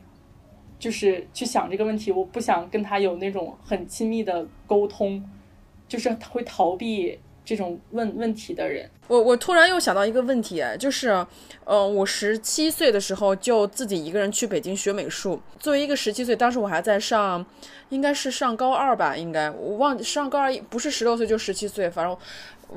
[0.78, 5.28] 就是去想这个问题，我不想跟他有那种很亲密的沟通，
[5.88, 7.18] 就是他会逃避。
[7.46, 11.10] 这种问问题的人，我我突然又想到一个问题，就是，
[11.66, 15.42] 呃，我十七岁的时候就自己一个人去北京学美术。
[15.60, 17.46] 作为一个十七岁，当时我还在上，
[17.90, 22.18] 应该是上高二吧，应该我忘上高二不是十六岁就十七岁，反正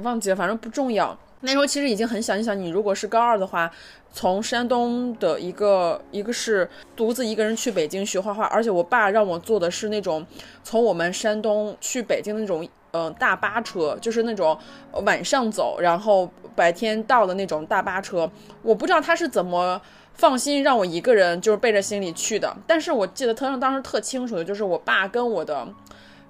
[0.02, 1.16] 忘记了，反正不重要。
[1.42, 3.70] 那时候其实已经很小，你想，你如果是高二的话，
[4.10, 10.26] 从山东的一个一个是独自一个人去北京学画画，而且我爸让我做的是那种
[10.64, 12.68] 从我们山东去北京的那种。
[12.96, 14.56] 嗯，大巴车就是那种
[15.04, 18.30] 晚上走，然后白天到的那种大巴车。
[18.62, 19.78] 我不知道他是怎么
[20.14, 22.56] 放心让我一个人就是背着行李去的。
[22.66, 25.68] 但是我记得特当时特清楚的就是我爸跟我的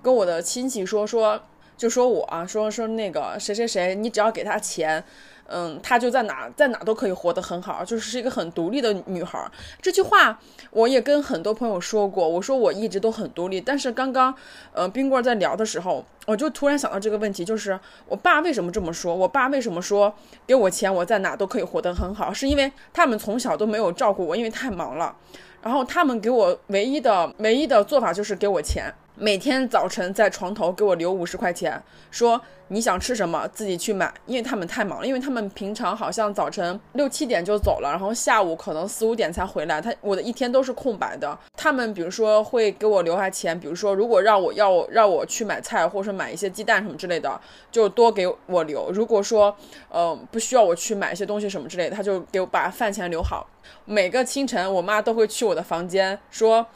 [0.02, 1.40] 跟我的亲戚说说，
[1.76, 5.04] 就说我啊，说说那个谁谁谁，你只要给他钱。
[5.48, 9.50] 嗯，她就在哪在哪都可以活得很好，就是一个很独立的女孩。
[9.80, 10.38] 这句话
[10.70, 13.60] 我也跟很多朋友说过，我说我一直都很独立。
[13.60, 14.34] 但是刚刚，
[14.72, 17.78] 呃，冰棍在聊的时候，我就突然想到这个问题，就是
[18.08, 19.14] 我爸为什么这么说？
[19.14, 20.12] 我爸为什么说
[20.46, 22.32] 给我钱，我在哪都可以活得很好？
[22.32, 25.14] 是因为他们从小都没有照顾我，因为太忙了。
[25.62, 28.92] 然后他们给我唯一的唯一的做法就是给我钱。
[29.18, 41.36] 每天早晨在床头给我留五十块钱，说你想吃什么自己去买，因为他们太忙了，因为他们平常好像早晨六七点就走了，然后下午可能四五点才回来，他我的一天都是空白的。
[41.56, 47.40] 他们比如说会给我留下钱，比如说如果让我要让我去买菜，或者说买一些鸡蛋什么之类的，
[47.72, 48.90] 就多给我留。
[48.92, 49.56] 如果说
[49.88, 53.48] 呃不需要我去买一些东西什么之类的，他就给我把饭钱留好。
[53.86, 56.66] 每个清晨，我妈都会去我的房间说。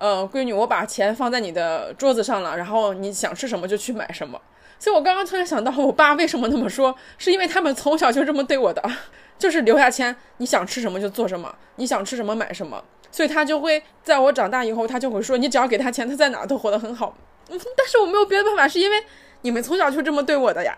[0.00, 4.40] 呃，闺女，我把钱放在你的桌子上了，然后你想吃什么就去买什么。
[4.78, 8.82] 所以我刚刚突然想到，我爸为什么那么说，是因为他们从小就这么对我的，
[9.38, 12.82] 就是留下钱，你想吃什么就做什么，你想吃什么买什么。
[13.12, 17.14] 所以他就会在我长大以后，他就会说，你只要给他钱，他在哪都活得很好。
[17.50, 18.96] 嗯， 但是我没有别的办法，是因为
[19.42, 20.74] 你们从小就这么对我的呀。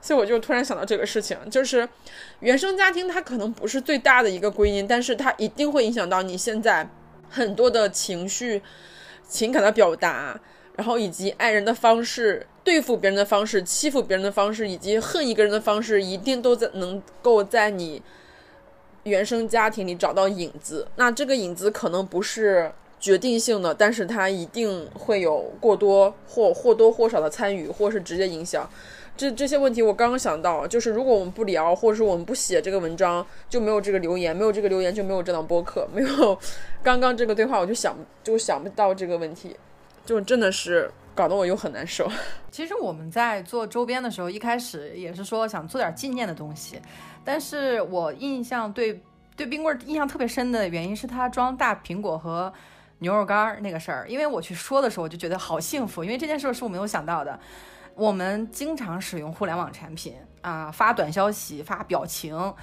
[0.00, 1.88] 所以我就突然想到这个事情，就是
[2.38, 6.88] 原生家庭它可能不是最大的一个归因，但是它一定会影响到你现在。
[7.32, 8.62] 很多的情绪、
[9.26, 10.38] 情感的表达，
[10.76, 18.02] 然后以及爱人的方式、对付别人的方式、欺负别人的方式，以及恨一个人的方式，一定都在能够在你
[19.04, 20.86] 原生家庭里找到影子。
[20.96, 28.68] 那这个影子可能不是决定性的，但是它一定会有过多或或多或少的参与，或是直接影响。
[29.14, 36.38] 这这些问题我刚刚想到，就是如果我们不聊，或者是我们不写这个文章，就没有这个留言，没有这个留言就没有这档播客，没有
[36.82, 37.94] 刚刚这个对话，我就想
[38.24, 39.54] 就想不到这个问题，
[40.04, 42.10] 就真的是搞得我又很难受。
[42.50, 46.80] 其实我们在做周边的时候，一开始也是说想做点纪念的东西，
[47.22, 49.00] 但是我印象对
[49.36, 52.52] 对冰棍印象特别深的原因是他装大苹果和
[53.00, 57.38] 牛肉干儿那个事儿，因为我去说的时候我就觉得好幸福，因为这件事是我没有想到的。
[57.94, 62.54] 我们经常使用互联网产品啊，发短消息、发表情，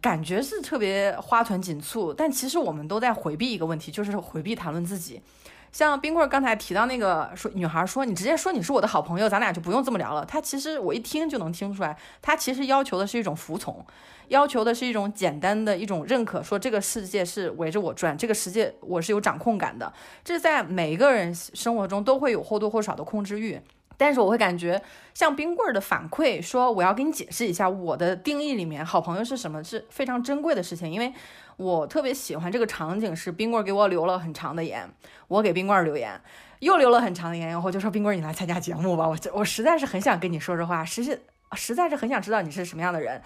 [0.00, 5.22] 感觉是特别花团锦簇，但其实我们都在回避一个问题，就是回避谈论自己。
[5.70, 10.22] 像冰棍儿刚才提到那个说，女孩说你直接说你是我的好朋友，咱俩就不用这么聊了。
[10.26, 13.82] 她其实我一听就能听出来，她其实要求的是一种服从，
[14.28, 19.90] 要求的是一种简单的一种认可，说这个世界是围着我转，这个世界我是有掌控感的。
[20.22, 23.58] 这在每一个人生活中都会有或多或少的控制欲。
[24.02, 24.82] 但是我会感觉，
[25.14, 30.90] 像冰棍儿的反馈说，我要给你解释一下，我的定义里面好朋友是什么，是非常珍贵的事情。
[30.90, 31.12] 因为
[31.56, 34.90] 我特别喜欢这个场景，是冰棍儿给我留了很长的言，
[35.28, 36.20] 我给冰棍儿留言，
[36.58, 43.22] 又留了很长的言，然后就说冰棍儿你来参加节目吧，我我实在是很想跟你说说话，实实实在是很想知道你是什么样的人。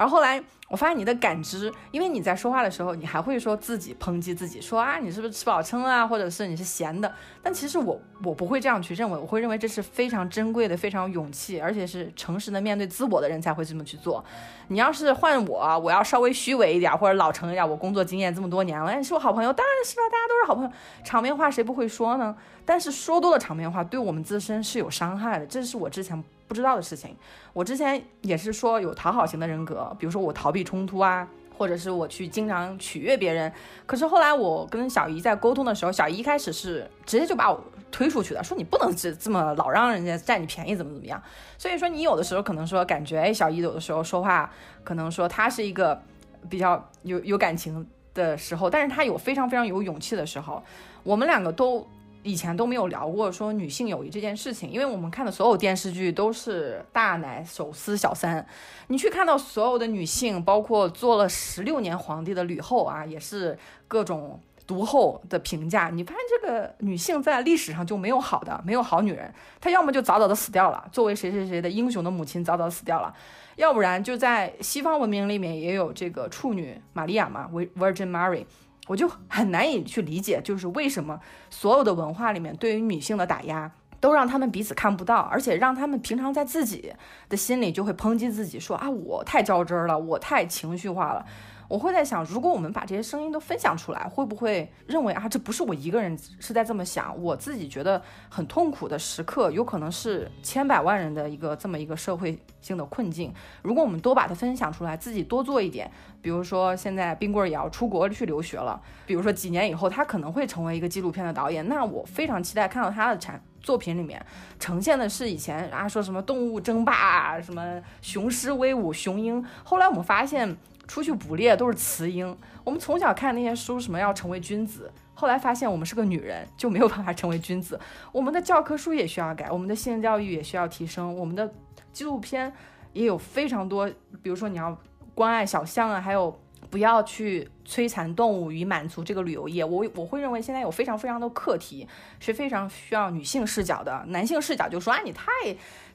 [0.00, 0.42] 然后后来。
[0.70, 7.12] 我发现你的感知，因为你在说话的时候，你还会说自己抨击自己，说啊，你是不是吃饱撑啊，或者是你是闲的。
[7.42, 14.24] 但其实我我不会这样去认为，我会认为这是非常珍贵的、非常勇气，而且是诚实的面对自我的人才会这么去做。
[14.68, 20.70] 你要是换我，我要稍微虚伪一点或者老成一点，我工作经验这么多年了，你是我好朋友，当然是了，大家都是好朋友，
[21.02, 22.36] 场面话谁不会说呢？
[22.64, 27.16] 但是说多了场面话，对我们自身是有伤害的，这是我之前不知道的事情。
[27.52, 31.28] 我之前也是说有讨好型的人格，比如说我逃避冲突啊。
[31.60, 33.52] 或者是我去经常取悦别人，
[33.84, 41.22] 可是后来我跟小姨在沟通的时候，小姨一开始是直接就把我推出去的，说你不能这这么老让人家占你便宜，怎么怎么样。
[41.58, 44.50] 所以说你有的时候可能说感觉，哎，小姨有的时候说话
[44.82, 46.00] 可能说她是一个
[46.48, 50.62] 比较有有感情的时候，但是她有非常非常有勇气的时候，
[51.02, 51.86] 我们两个都。
[52.22, 58.46] 以前都没有聊过说女性友谊这件事情，因为我们看的所有电视剧都是大奶手撕小三。
[58.88, 65.88] 你去看到所有的女性，包括做了十六年皇帝的吕后啊，也是各种毒后的评价。
[65.88, 73.14] 你发现这个女性在历史上就没有好的，没有好女人，她要么就早早的死掉了，作为谁谁谁的英雄的母亲早早死掉了，
[73.56, 78.44] 要不然就在西方文明里面也有这个处女玛利亚嘛，Virgin Mary。
[78.86, 86.92] 我就很难以去理解，就是为什么所有的文化里面对于女性的打压，都让他们彼此看不到，而且让他们平常在自己
[87.28, 91.24] 的心里就会抨击自己，说啊，我太较真儿了，我太情绪化了。
[91.70, 97.16] 我会在想，如果我们把这些声音都分享出来，会不会认为啊，这不是我一个人是在这么想？
[97.22, 103.32] 我自己觉得很痛苦的时刻，有可能是千百万人的一个这么一个社会性的困境。
[103.62, 105.88] 如果我们多把它分享出来，自己多做一点，
[106.20, 114.20] 比如说现在冰棍儿也要出国去留学了，比如说几年以后他可能会成为一个纪录片的导演，那我非常期待看到他的产作品里面
[114.58, 120.56] 呈现的是以前啊说什么动物争霸，什么雄狮威武雄鹰，后来我们发现。
[120.90, 122.36] 出去捕猎都是雌鹰。
[122.64, 127.78] 我们从小看那些书，什么要成为君子，后来发现我们是个女人，就没有办法成为君子。
[128.10, 131.48] 我们的教科书也需要改，我们的性教育也需要提升，我们的
[131.92, 132.52] 纪录片
[132.92, 133.88] 也有非常多，
[134.20, 134.76] 比如说你要
[135.14, 136.36] 关爱小象啊，还有。
[136.68, 141.86] 不要去摧残动物与满足这个旅游业，我我会认为现在有非常非常多课题
[142.18, 145.30] 是非常需要女性视角的，男性视角就说啊你太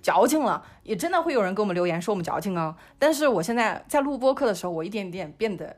[0.01, 2.77] 矫情了，也真的会有人给我们留言说我们矫情啊。
[2.97, 5.75] 但是我现在在录播课的时候，我一点点变得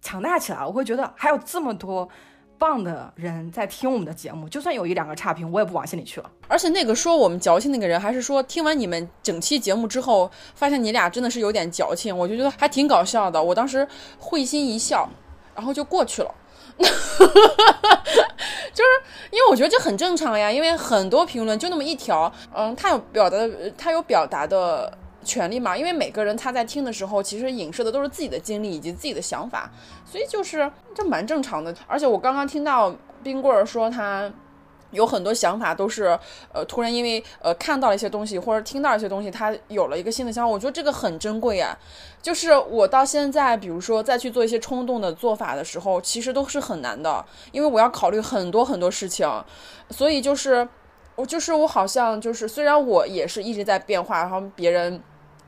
[0.00, 2.08] 强大起来，我会觉得还有这么多。
[2.58, 6.30] 棒的人在听我们的节目，就算有一两个差评，我也不往心里去了。
[6.48, 13.42] 而且那个说我们矫情那个人，还是说听完你们整期节目之后，发现你俩真的是有点矫情，我就觉得还挺搞笑的。
[13.42, 13.86] 我当时
[14.18, 15.08] 会心一笑，
[15.54, 16.34] 然后就过去了。
[16.78, 16.84] 就
[18.84, 18.90] 是
[19.30, 23.36] 因为我觉得这很正常呀，因为很多评论就那么一条，嗯，他有表达，
[23.78, 24.98] 他有表达的。
[25.26, 29.68] 权利嘛，因为每个人他在听的时候，其实影射的都是自己的经历以及自己的想法，
[30.04, 31.74] 所以就是这蛮正常的。
[31.86, 34.32] 而且我刚刚听到冰棍儿说他
[34.92, 36.16] 有很多想法都是
[36.52, 40.48] 呃突然因为呃看到了一些东西或者听到一些东西，他有了一个新的想法。
[40.48, 41.76] 我觉得这个很珍贵啊。
[42.22, 49.28] 就是我到现在，比如说再去做一些冲动的做法的时候，其实都是很难的，因为我要考虑很多很多事情，
[49.90, 50.66] 所以就是
[51.14, 55.02] 我就是我好像就是虽然我也是一直在变化，然后别人。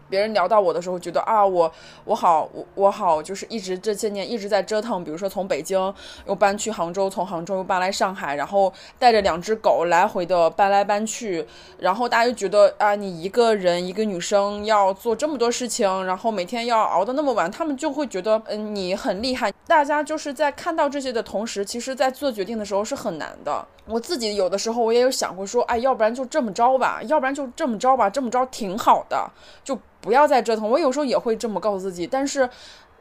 [0.09, 1.71] 别人聊到我的时候，觉得啊，我
[2.05, 5.03] 我好我我好，就是一直这些年一直在折腾。
[5.05, 5.95] 比如说从北京
[6.27, 11.47] 又搬去杭州，从杭州又搬来上海，然后带着两只狗来回的搬来搬去。
[11.79, 19.53] 然后大家就觉得啊，你一个人一个女生要做这么多事情，然后每天要熬得那么晚，他们就会觉得嗯你很厉害。
[19.67, 23.67] 大家就是在看到这些的同时，其实在做决定的时候是很难的。
[23.89, 29.31] 我自己有的时候我也有想过说，哎，要不然就这么着吧，要不然就这么着吧，这么着挺好的，
[29.65, 29.79] 就。
[30.01, 32.49] 不要再折腾，我有时候也会这么告诉自己，但是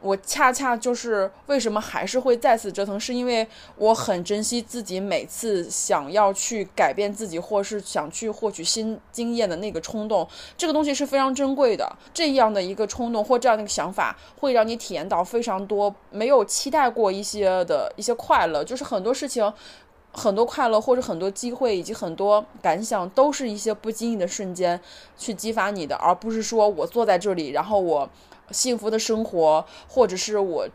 [0.00, 3.46] 我恰恰就是为什么还是会再次折腾，是因为
[3.76, 11.88] 我很珍惜自己每次想要去改变自己，或是想去获取新经验的那个冲动，这个东西是非常珍贵的。
[12.12, 19.50] 这样的一个冲动或这样的一个想法，会让你体验到非常多没有期待过一些的一些快乐，就是很多事情。
[20.18, 24.78] 很多快乐，或者很多机会，以及很多感想，都是一些不经意的瞬间
[25.16, 28.10] 去激发你的，而不是说我坐在这里，然后我
[28.50, 30.68] 幸福的生活，或者是我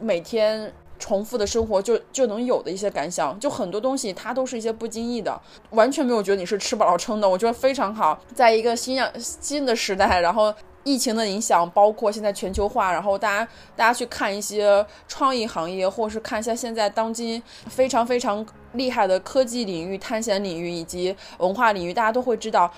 [0.00, 3.38] 每天重复的生活就就能有的一些感想。
[3.38, 5.40] 就很多东西，它都是一些不经意的，
[5.70, 7.28] 完全没有觉得你是吃饱了撑的。
[7.28, 10.52] 我觉得非常好，在一个新样新的时代，然后。
[10.82, 22.72] 疫情的影响，包括现在全球化，然后大家大家去看一些创意行业，或者是看一下现在当今非常非常厉害的科技领域、探险领域以及文化领域，大家都会知道，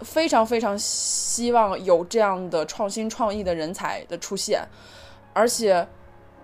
[0.00, 4.60] 非常非常希望有这样的创新创意的人才的出现，
[5.32, 5.86] 而且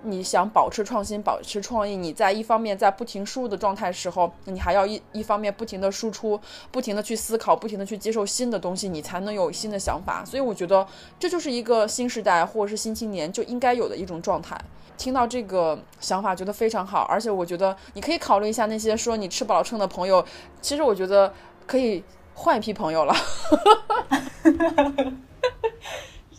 [0.02, 6.40] 你想保持创新、保持创意，你在一方面在不停输入的状态时候，你还要一一方面不停的输出，
[6.70, 10.24] 不停的去思考，不停的去接受新的东西，你才能有新的想法。
[10.24, 10.86] 所以我觉得
[11.18, 14.58] 这就是一个新时代或者是新青年就应该有的一种状态。
[14.96, 20.24] 听到这个想法，觉得非常好，而且我觉得你可以考虑一下那些说你吃饱了撑的朋友，
[20.60, 21.32] 其实我觉得
[21.66, 23.14] 可以换一批朋友了。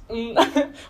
[0.09, 0.36] 嗯，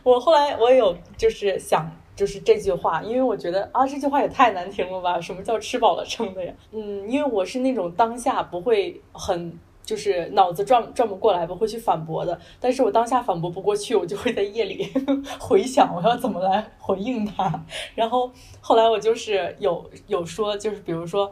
[0.04, 1.90] 我后来我有就是想，
[2.22, 5.20] 就是这句话，因为我觉得啊，这句话也太难听了吧？
[5.20, 6.54] 什么叫吃饱了撑的呀？
[6.72, 12.40] 嗯，因为我是那种当下不会很就是脑子转转不过来，不会去反驳的。
[12.60, 14.88] 但是我当下反驳不过去，我就会在夜里
[15.42, 17.66] 回想我要怎么来回应他。
[17.96, 21.32] 然后后来我就是有有说，就是比如说，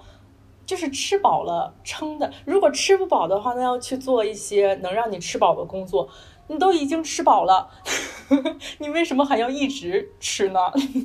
[0.65, 2.33] 就是吃饱了撑的。
[2.45, 6.09] 如果吃不饱的话，那要去做一些能让你吃饱的工作。
[6.49, 7.69] 你都已经吃饱了，
[8.79, 10.59] 你为什么还要一直吃呢？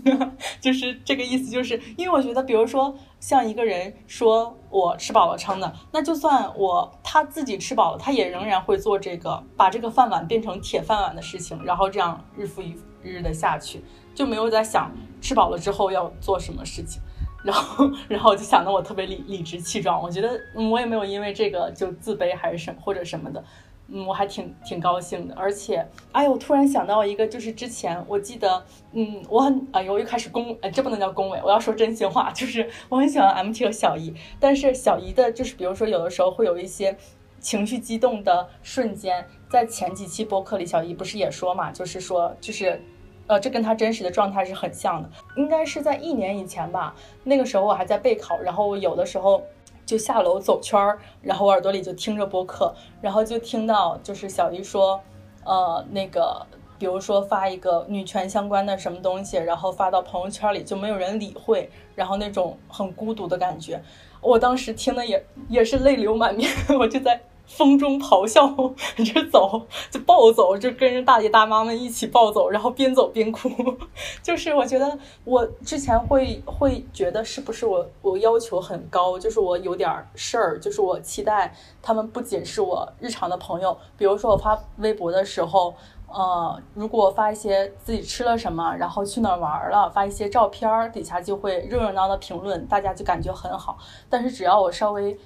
[0.59, 13.85] 就是这个意思，就是因为我觉得，比如说像一个人说我吃饱了撑的，那就算我他自己吃饱了，他也仍然会做这个把这个饭碗变成铁饭碗的事情，然后这样日复一日的下去，
[14.15, 14.91] 就没有在想
[15.21, 17.03] 吃饱了之后要做什么事情。
[17.45, 23.45] 然后，然后我就想的我特别理理直气壮，我觉得我也没有因为这个就自卑还是什或者什么的。
[23.89, 36.97] 嗯，我还挺挺高兴的，而且，哎呦，我突然想到一个，就是之前我记得，嗯，我很，哎呦，我又开始恭，哎，这不能叫恭维，我要说真心话， 就是我很喜欢 MT 和小姨，但是小姨的，就是比如说有的时候会有一些
[37.41, 42.81] 情绪激动的瞬间，在前几期播客里，小姨不是也说嘛，就是说，就是，
[43.27, 49.43] 呃，这跟她真实的状态是很像的，应该是在一年以前吧，那个时候我还在备考，然后有的时候。
[49.85, 55.01] 就下楼走圈儿，然后我耳朵里就听着播客，然后就听到就是小姨说，
[55.45, 56.47] 呃，那个
[56.79, 63.83] 比如说发一个女权相关的什么东西，然后发到朋友圈里就没有人理会，然后那种很孤独的感觉，
[64.21, 67.21] 我当时听的也也是泪流满面， 我就在。
[67.47, 68.47] 风中咆哮，
[69.05, 73.49] 就走，就暴走，就跟着大爷大妈们一起暴走，然后边走边哭。
[74.23, 85.75] 就是我觉得我之前会会觉得是不是我我要求很高，就是我有点事儿，就是我期待他们不仅是我日常的朋友，比如说我发微博的时候，
[86.09, 93.77] 呃，如果发一些自己吃了什么，然后去哪玩了，发一些照片，底下就会热热闹闹的评论，大家就感觉很好。
[94.09, 95.17] 但是只要我稍微。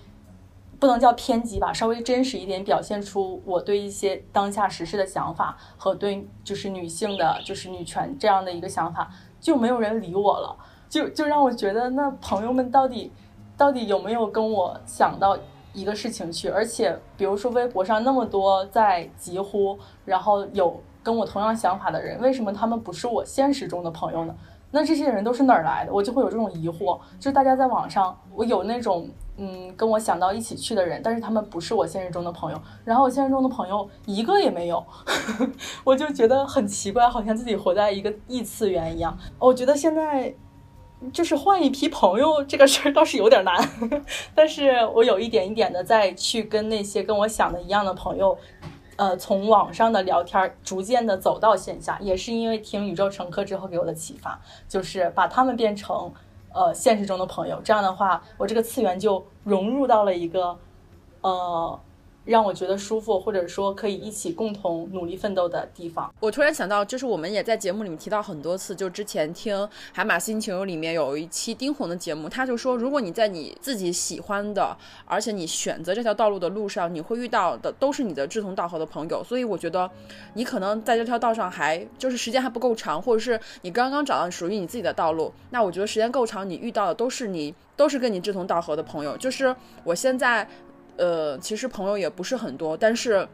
[0.80, 9.10] 不能叫偏激吧，稍微真实一点，表现出我对一些当下时事的想法和对就是女性的，就是女权这样的一个想法，
[9.40, 10.56] 就没有人理我了，
[10.88, 13.10] 就就让我觉得那朋友们到底
[13.56, 15.36] 到底有没有跟我想到
[15.72, 16.48] 一个事情去？
[16.48, 24.34] 而且比如说微博上那么多在疾呼，然后有跟我同样想法的人，为什么他们不是我现实中的朋友呢？
[24.70, 25.92] 那这些人都是哪儿来的？
[25.92, 26.98] 我就会有这种疑惑。
[27.18, 29.08] 就是大家在网上，我有那种。
[29.40, 32.60] 嗯，跟我想到一起去的人，但是他们不是我现实中的朋友。
[32.84, 34.84] 然后我现实中的朋友一个也没有，
[35.84, 39.16] 我就觉得很奇怪，好像自己活在一个异次元一样。
[39.38, 40.34] 我觉得现在
[41.12, 43.54] 就是换一批朋友这个事儿倒是有点难，
[44.34, 48.36] 但是我有一点一点的在去跟那些跟我想的一样的朋友，
[48.98, 54.38] 呃，从网上的聊天逐渐的走到线下，也是因为听宇宙乘客之后给我的启发，
[54.68, 56.12] 就是把他们变成。
[56.50, 60.58] 呃，现实中的朋友，这样的话，我这个次元就融入到了一个，
[61.20, 61.80] 呃。
[62.28, 66.12] 让我觉得舒服，或者说可以一起共同努力奋斗的地方。
[66.20, 69.56] 我突然想到，就是我们也在节目里面提到很多次，就之前听
[69.94, 74.76] 《海马星球》里面有一期丁红的节目，他就说，如果你在你自己喜欢的，
[75.06, 79.24] 而且你选择这条道路的路上，你会遇到的都是你的志同道合的朋友。
[79.24, 79.90] 所以我觉得，
[80.34, 89.16] 你可能在这条道上还就是时间还不够长，或者是你刚刚找到属于你自己的道路，那我觉得时间够长，你遇到的都是你都是跟你志同道合的朋友。
[89.16, 90.46] 就是我现在。
[90.98, 93.26] 呃，其实朋友也不是很多，但是。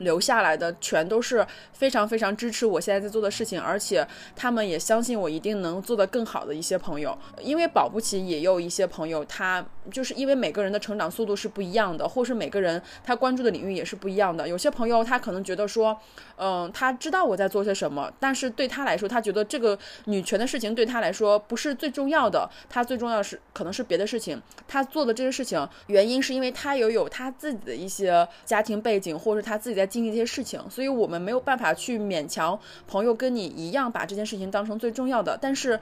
[0.00, 4.06] 留下来的全都是非常非常支持我现在在做的事情，而且
[4.36, 7.18] 他们也相信我一定能做得更好的一些朋友。
[7.42, 14.48] 因为保不齐也有一些朋友，他就是因为每个人的成长速度是不一样的，或是每个人他关注的领域也是不一样的。
[14.48, 15.98] 有些朋友他可能觉得说，
[16.36, 24.40] 嗯，他知道我在做些什么，但是对他来说，他觉得这个女权的事情对他来说不是最重要的，他最重要是可能是别的事情。
[24.68, 29.88] 他做的这些事情原因是因为他也有他自己的一些家庭背景，或者是他自己在。
[29.88, 35.34] 经历这些事情，所以我们没有办法去勉强朋友跟你一样把这件事情当成最重要的。
[35.40, 35.80] 但是，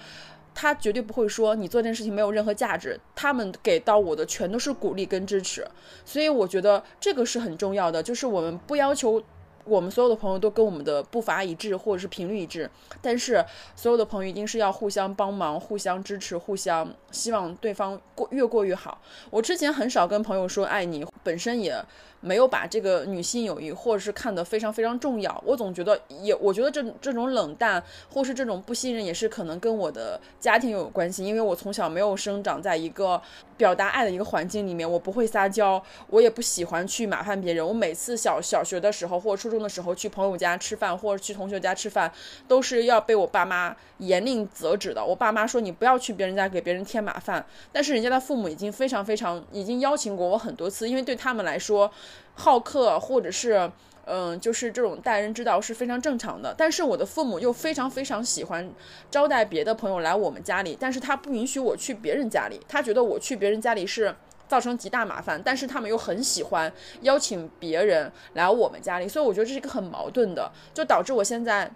[0.58, 2.98] 他绝对不会说你做这件事情没有任何价值。
[3.14, 5.68] 他们给到我的全都是鼓励跟支持，
[6.02, 8.02] 所以我觉得这个是很重要的。
[8.02, 9.22] 就是我们不要求
[9.64, 12.70] 我们所有的朋友都跟我们的步伐一致，或者是频率一致，
[13.02, 13.44] 但是
[13.74, 19.02] 所有的朋友一定是要互相帮忙、互相支持、互相希望对方过越过越好。
[19.28, 21.84] 我之前很少跟朋友说爱你，本身也
[22.26, 25.40] 没有把这个女性友谊或者是看得非常非常重要。
[25.46, 27.80] 我总觉得也，我觉得这这种冷淡
[28.12, 33.22] 或是这种不信任，也是可能跟我的家庭有关系，因为我从小没有生长在一个
[33.56, 37.66] 表达爱的一个环境里面，我不会撒娇，我也不喜欢去麻烦别人。
[37.66, 42.12] 我每次小小学的时候或者初中的时候去朋友家吃饭或者去同学家吃饭，
[42.46, 45.04] 都是要被我爸妈严令责止的。
[45.04, 51.90] 我爸妈说你不要去别人家给别人添麻烦，但是人家的父母已经非常非常已经邀请过我很多次，因为对他们来说，
[52.34, 53.70] 好客或者是
[54.06, 56.54] 嗯就是这种待人之道是非常正常的。
[56.56, 58.72] 但是我的父母又非常非常喜欢
[59.10, 64.14] 招待别的朋友来我们家里，但是他不允许我去别人家里，他觉得我去别人家里是。
[64.48, 71.68] 造成极大麻烦，但是他们又很喜欢邀请别人来我们家里，所以我觉得这是一个很矛盾的，就导致我现在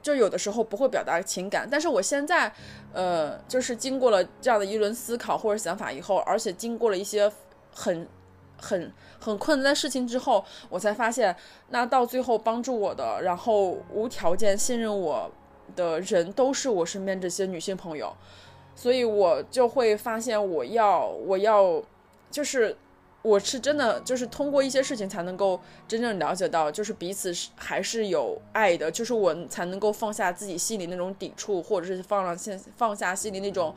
[0.00, 2.52] 就有的时候不会表达情感，但是我现在，
[2.92, 7.28] 呃，就是经过了这样的一轮思考或者想法以后，而且经过了一些
[7.74, 8.06] 很
[8.56, 11.34] 很很困难的事情之后，我才发现，
[11.70, 15.30] 那到最后帮助我的，然后无条件信任我
[15.76, 18.14] 的人，都是我身边这些女性朋友。
[18.76, 21.80] 所以我就会发现，我要，我要，
[22.28, 22.76] 就是，
[23.22, 33.72] 我是真的，就是通过一些事情才能够真正了解到，就是彼此是还是有爱的，就是我才能够放下自己心里那种抵触，或者是放了现放下心里那种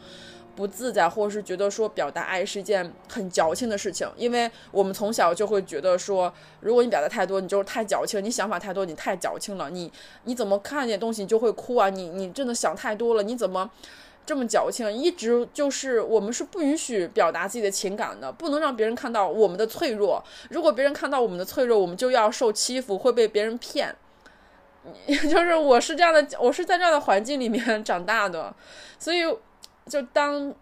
[0.58, 9.92] 不自在，或者是觉得说表达爱是一件很矫情的事情，因为我们从小就会觉得说，如果你表达太多，你就是太矫情，你想法太多，你太矫情了，你
[10.24, 11.90] 你怎么看见东西就会哭啊？
[11.90, 13.70] 你你真的想太多了，你怎么？
[14.26, 20.22] 这么矫情，一直就是我们是不允许表达自己的情感的，不能让别人看到我们的脆弱。
[20.50, 23.96] 如果别人看到我们的脆弱，我们就要受欺负，会被别人骗。
[25.08, 28.54] 就是我是这样的，我是在这样的环境里面长大的，
[29.00, 29.20] 所以
[29.88, 30.54] 就当。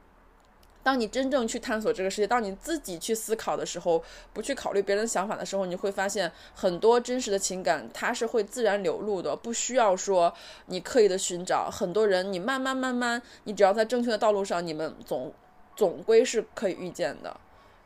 [0.83, 4.03] 当你真正去探索这个世界，当你自己去思考的时候，
[4.33, 10.31] 不去考虑别人想法的时候，你会发现很多真实的情感它是会自然流露的，不需要说
[10.67, 11.71] 你刻意的寻找。
[11.71, 15.33] 很多人，你慢慢慢慢，你只要在正确的道路上，你们总
[15.75, 17.35] 总归是可以遇见的。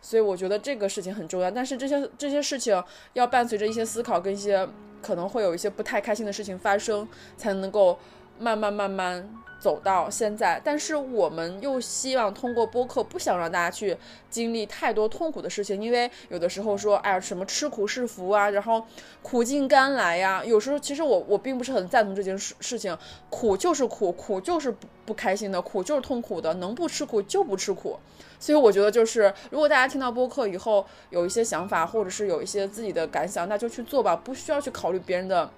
[0.02, 1.50] 所以我觉得这个事情很重要。
[1.50, 2.84] 但是这些这些事情
[3.14, 4.68] 要伴随着一些思考跟一些
[5.02, 7.98] 可能会有一些不太开心的事情发生，才能够
[8.40, 9.30] 慢慢慢慢。
[9.60, 13.98] 走到现在，但是我们又希望通过播客，不想让大家去
[14.30, 18.82] 经历太多痛苦的事情，因为有的时候说，哎呀，什么吃苦是福啊，然后
[19.22, 22.98] 苦尽甘来呀，有时候其实我我并不是很赞同这件事事情，
[23.30, 28.00] 苦就是苦，苦就是不不开心的，苦就是痛苦的，能不吃苦就不吃苦。
[28.40, 35.52] 所以我觉得就是，如果大家听到播客以后有一些想法，或者是有一些自己的感想，那就去做吧，不需要去考虑别人的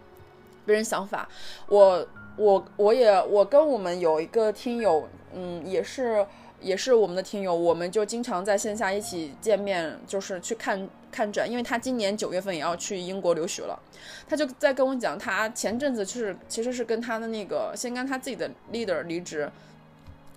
[0.66, 1.30] 别人想法。
[1.68, 2.08] 我。
[2.42, 6.26] 我我也我跟我们有一个听友，嗯，也是
[6.60, 13.80] 也是我们的听友，我们就经常在线下一起见面，就是去看看展，因为他今年九月份也要去英国留学了，
[14.28, 19.48] 他就在跟我讲，他前阵子就是其实是跟他的那个先跟他自己的 leader 离职，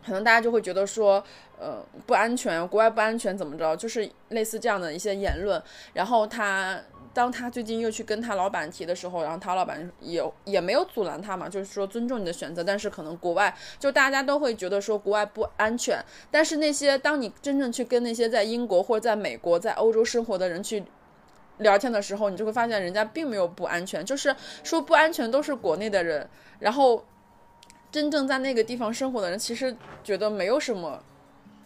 [0.05, 1.25] 可能大家就会觉得说，
[1.59, 5.63] 呃，不安全，国外不安全怎么着，就是类似这样的一些言论，
[5.95, 6.79] 然后他。
[7.15, 20.85] 当他最近又去跟他老板提的时候，然后他老板也也没有阻拦他嘛，就是说尊重你的选择，但是可能国外就大家都会觉得说国外不安全，但是那些当你真正去跟那些在英国或者在美国、在欧洲生活的人去
[21.59, 24.35] 聊天的时候，你就会发现人家并没有不安全，就是
[24.65, 27.05] 说不安全都是国内的人，然后
[27.93, 31.01] 真正在那个地方生活的人其实觉得没有什么。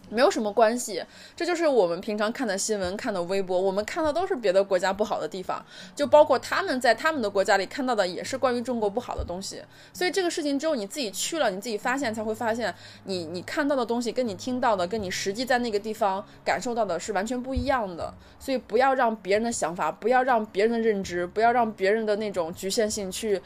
[0.09, 1.03] 没有什么关系，
[1.35, 5.63] 这就是我们平常看的新闻、看的微博，我们看到都是别的国家不好的地方，
[5.95, 9.61] 就包括他们在他们的国家里看到的也是关于中国不好的东西。
[9.93, 18.13] 所以这个事情只有你自己去了，你自己发现才会发现，你你看到的东西跟你听到的，跟你实际在那个地方感受到的是完全不一样的。
[18.39, 23.41] 所以不要让别人的想法，不要让别人的认知，不要让别人的那种局限性去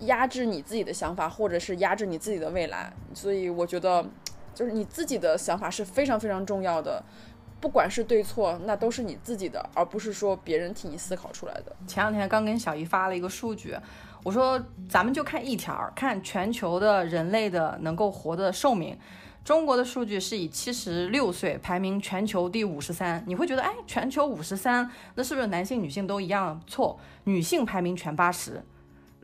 [0.00, 2.92] 压制你自己的想法，或者是压制你自己的未来。
[3.14, 4.04] 所以我觉得。
[4.54, 7.02] 就是你自己的想法是非常非常重要的，
[7.60, 11.74] 不管是对错，那都是你自己的，而不是说别人替你思考出来的。
[11.86, 13.76] 前两天刚跟小姨发了一个数据，
[14.22, 18.98] 我说咱们就看一条，看全球的人类的能够活的寿命，
[19.44, 23.22] 中国的数据是以七十六岁排名全球第五十三。
[23.26, 26.60] 你会觉得，哎，全球五十三，那是不是男性女性都一样？
[26.66, 28.62] 错，女性排名全八十。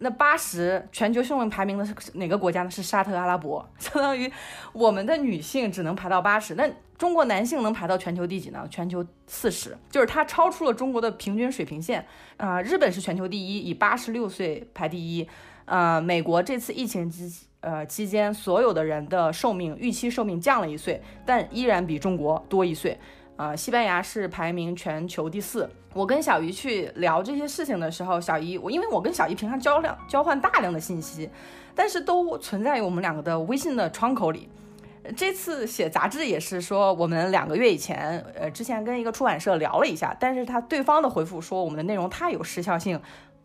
[0.02, 2.70] 那八十全球寿命排名的是哪个国家呢？
[2.70, 4.30] 是沙特阿拉伯，相当于
[4.72, 6.54] 我们的女性只能排到八十。
[6.54, 8.66] 那中国男性能排到全球第几呢？
[8.70, 12.04] 全球四十，就是它超出了中国的平均水平线。
[12.38, 15.28] 啊，日本是全球第一，以八十六岁排第一。
[15.66, 22.98] 呃，美国这次疫情期呃期间，所有的人的寿命预期寿命降了一岁，但依然比中国多一岁。
[23.40, 25.66] 呃，西班牙是排名全球第四。
[25.94, 31.26] 我跟小姨去聊这些事情的时候，小姨我因为我跟小姨平常交量交换大量的信息，
[31.74, 34.46] 但是都存在于我们两个的微信的窗口里。
[35.16, 43.00] 这次写杂志也是说，我们两个月以前，呃，之前跟一个出版社聊了一下，但是他对方的回复说我们的内容太有时效性。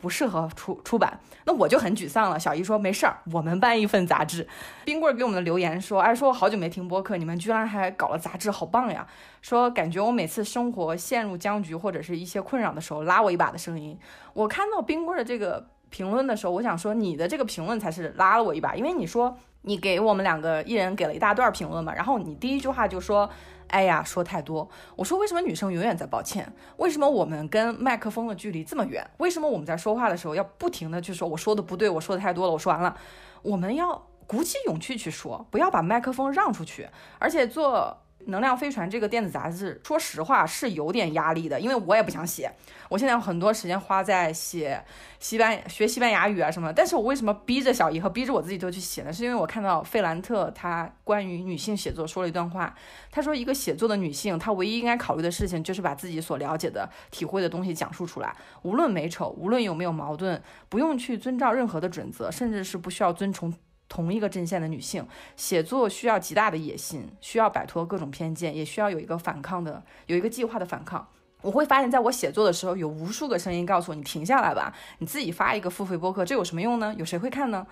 [0.06, 2.40] 不适合出出版，那我就很沮丧了。
[2.40, 4.48] 小姨说没事儿，我们办一份杂志。
[4.84, 9.08] 冰棍给我们的留言说，哎，说我好久没听播客，你们居然还搞了杂志，好棒呀！
[9.42, 13.98] 说感觉我每次生活陷入僵局或者是一些困扰的时候，拉我一把的声音。
[14.34, 19.36] 我看到冰棍的这个评论的时候，我想说你的这个评论才是拉了我一把，因为你说
[19.66, 23.30] 你给我们两个一人给了一大段评论嘛，然后你第一句话就说。
[23.68, 24.70] 哎呀，说太多。
[24.96, 26.48] 我说，为什么女生永远在抱歉？
[26.78, 29.06] 为什么我们跟麦克风的距离这么远？
[29.18, 32.96] 为什么我们在说话的时候要不停的去说我说的不对，我说的太多了，我说完了。
[33.42, 36.88] 我们要鼓起勇气去说，不要把麦克风让出去，
[37.18, 38.05] 而且做。
[38.28, 42.52] 能量飞船这个电子杂志，说实话是有点压力的，因为我也不想写。
[42.90, 44.84] 我现在有很多时间花在写
[45.20, 46.72] 西班学西班牙语啊什么。
[46.72, 49.12] 但是我为什么逼着小姨和逼着我自己都去写呢？
[49.12, 52.74] 是因为我看到费兰特他关于女性写作说了一段话，
[53.12, 63.54] 他说一个写作的女性，她唯一应该考虑的事情就是把自己所了解的、体会的东西讲述出来，无论美丑，无论有没有矛盾，不用去遵照任何的准则，甚至是不需要遵从。
[63.88, 65.06] 同一个阵线的女性
[65.36, 71.08] 写作需要极大的野心，需要摆脱各种偏见，也需要有一个反抗的，有一个计划的反抗。
[71.42, 76.96] 我会发现，在我写作的时候，有无数个声音告诉我：“你停下来吧，你自己发一个付费播客，这有什么用呢？
[76.98, 77.68] 有谁会看呢？”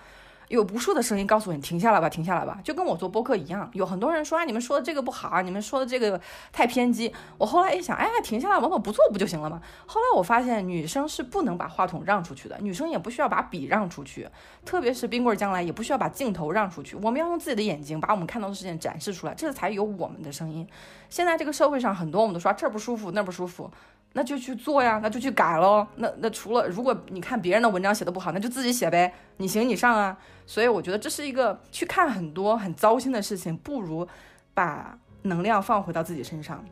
[0.53, 3.67] 有无数的声音告诉你停下来吧，停下来吧，就跟我做播客一样。
[3.73, 7.11] 有很多人说啊，你们说的这个不好啊，你们说的这个太偏激。
[7.39, 9.59] 我后来一想，哎，停下来，我我不做不就行了吗？
[9.87, 14.29] 后来我发现，女生是不能把话筒让出去的，女生也不需要把笔让出去，
[14.63, 16.95] 特别是冰棍儿将来也不需要把镜头让出去。
[16.97, 20.67] 我们要用自己的眼睛把我们看到的事情展示出来，这才有我们的声音。
[21.09, 23.71] 现在这个社会上，很多我们都说这儿不舒服，那儿不舒服。
[24.15, 25.85] 那就去做呀，那就去改喽。
[25.95, 29.11] 那那除了如果你看别人的文章写的不好，那就自己写呗。
[29.37, 30.15] 你行你上啊。
[30.45, 34.07] 所以我觉得这是一个去看很多很糟心的事情，不如
[34.53, 36.63] 把能量放回到自己身上，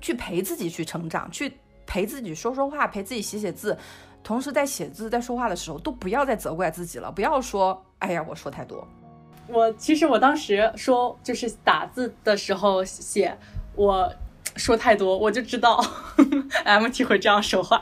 [0.00, 1.52] 去陪自己去成长，去
[1.84, 3.76] 陪自己说说话，陪自己写写字。
[4.22, 8.86] 同时在写字在说话的时候，都不要再责怪自己了，不要说哎呀我说太多。
[9.48, 13.36] 我其实我当时说就是打字的时候写
[13.74, 14.10] 我。
[14.56, 15.82] 说太多，我就知道
[16.64, 17.80] MT 会这样说话。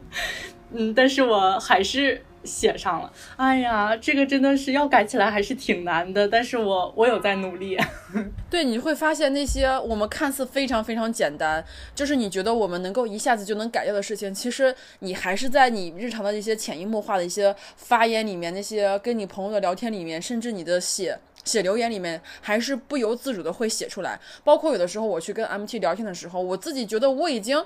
[0.72, 3.10] 嗯，但是我还是写上了。
[3.36, 7.78] 哎呀，这个真的是要改起来还是挺难的，但是我我有在努力。
[8.50, 21.18] 对，你会发现那些我们看似非常非常简单，就是你觉得我们能够一下子就能改掉的事情，其实你还是在你日常的一些潜移默化的一些发言里面，那些跟你朋友的聊天里面，甚至你的写。
[21.46, 27.64] 写留言里面还是不由自主的会写出来，包括有的时候我去跟 MT 聊天的时候，我自己觉得我已经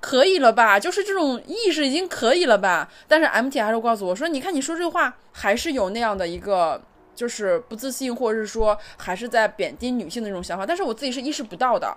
[0.00, 6.82] 可以了吧，就是这种意识已经可以了吧，但是 MT 还是告诉我说，你看你说这话还是有那样的一个
[7.14, 11.96] 就是不自信，或者是说还是在贬低女性的那种想法，但是我自己是意识不到的，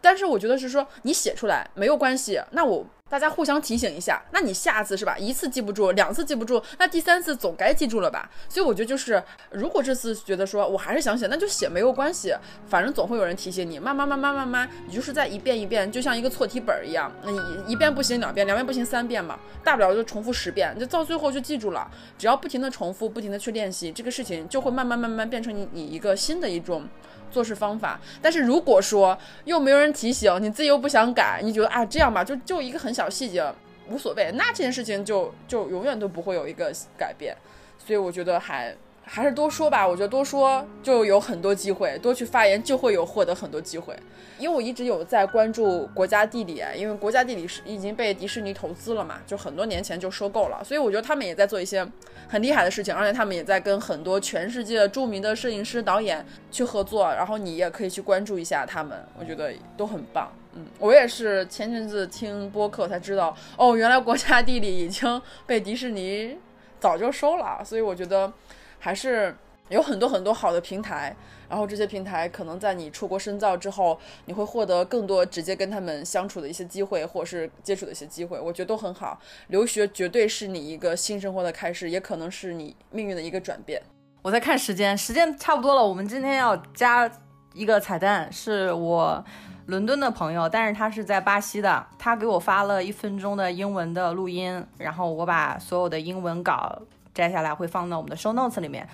[0.00, 2.86] 但是我觉得是说你写出来没有关系，那我。
[3.08, 5.16] 大家互相提醒一下，那你下次是吧？
[5.18, 8.28] 一次记不住，两次记不住，那第三次总该记住了吧？
[8.48, 12.34] 所以我觉得就是，如果这次觉得说我还是想写，那就写没有关系，
[12.68, 13.78] 反正总会有人提醒你。
[13.78, 21.90] 慢慢慢慢慢慢，你就是在一遍一遍，就像一个错题本一样，那你一遍不行两遍，两遍不行三遍嘛，大不了就重复十遍，就到最后就记住了。
[22.18, 26.86] 只要不停的重复，不停的去练习，这个事情就会慢慢慢慢变成你你一个新的一种。
[27.30, 33.44] 做事方法，但是如果说又没有人提醒，你自己又不想改，你觉得啊这样吧，就就一个很小细节
[33.88, 37.36] 无所谓，那这件事情就就永远都不会有一个改变，
[37.78, 38.76] 所以我觉得还。
[39.10, 43.96] 还是多说吧，我觉得多说就有很多机会，多去发言就会有获得很多机会。
[44.38, 51.84] 因为我一直有在关注国家地理，因为国家地理是已经被迪士尼投资了嘛，就很多年前就收购了，所以我觉得他们也在做一些
[52.28, 60.30] 很厉害的事情，而且他们也在跟很多全世界著名的摄影师、导演去合作，然后你也可以去关注一下他们，我觉得都很棒。
[60.52, 66.36] 嗯，我也是前阵子听播客才知道，哦，原来国家地理已经被迪士尼
[66.78, 68.32] 早就收了，所以我觉得。
[68.78, 69.36] 还是
[69.68, 71.14] 有很多很多好的平台，
[71.48, 79.20] 然后这些平台可能在你出国深造之后，你会获得更多直接跟他们相处的一些机会，或者是接触的一些机会，我觉得都很好。
[79.48, 83.82] 留学绝对是你一个新生活的开始，也可能是你命运的一个转变。
[84.22, 87.10] 我在看时间，时间差不多了，我们今天要加
[87.54, 89.24] 一个彩蛋，是我
[89.66, 96.80] 伦敦的朋友，但是他是在巴西的，他给我发了一分钟的英文的录音，然后我把所有的英文稿
[97.17, 98.87] 摘下来，会放到我们的 show notes 里面。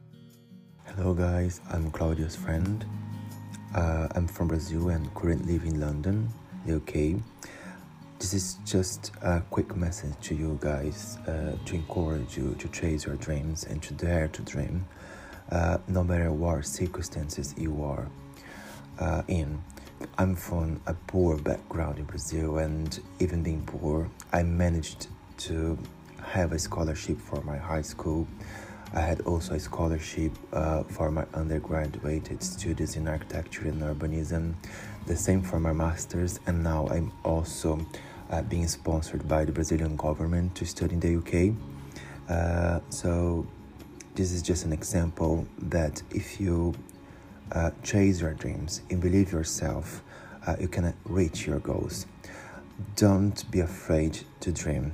[0.96, 1.60] Hello, guys.
[1.72, 2.84] I'm Claudia's friend.
[3.74, 6.30] Uh, I'm from Brazil and currently live in London,
[6.68, 7.22] UK.
[8.20, 13.06] This is just a quick message to you guys uh, to encourage you to chase
[13.06, 14.86] your dreams and to dare to dream,
[15.52, 18.08] uh, no matter what circumstances you are
[19.00, 19.62] uh, in.
[20.18, 25.08] I'm from a poor background in Brazil, and even being poor, I managed
[25.46, 25.78] to
[26.25, 28.27] have a scholarship for my high school.
[28.93, 34.55] I had also a scholarship uh, for my undergraduate studies in architecture and urbanism,
[35.07, 37.85] the same for my master's, and now I'm also
[38.31, 41.55] uh, being sponsored by the Brazilian government to study in the UK.
[42.29, 43.47] Uh, so,
[44.15, 46.75] this is just an example that if you
[47.53, 50.03] uh, chase your dreams and believe yourself,
[50.47, 52.07] uh, you can reach your goals.
[52.97, 54.93] Don't be afraid to dream.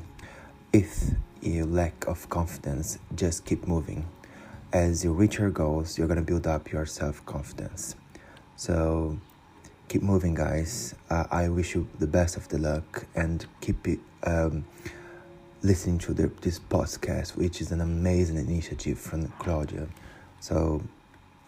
[0.73, 1.11] If
[1.43, 4.07] you lack of confidence, just keep moving.
[4.73, 7.97] As you reach your goals, you're gonna build up your self confidence.
[8.57, 9.18] So
[9.89, 10.95] keep moving, guys.
[11.09, 13.87] Uh, I wish you the best of the luck and keep.
[14.23, 14.64] Um,
[15.62, 19.89] listening to the, this podcast, which is an amazing initiative from Claudia.
[20.41, 20.83] So,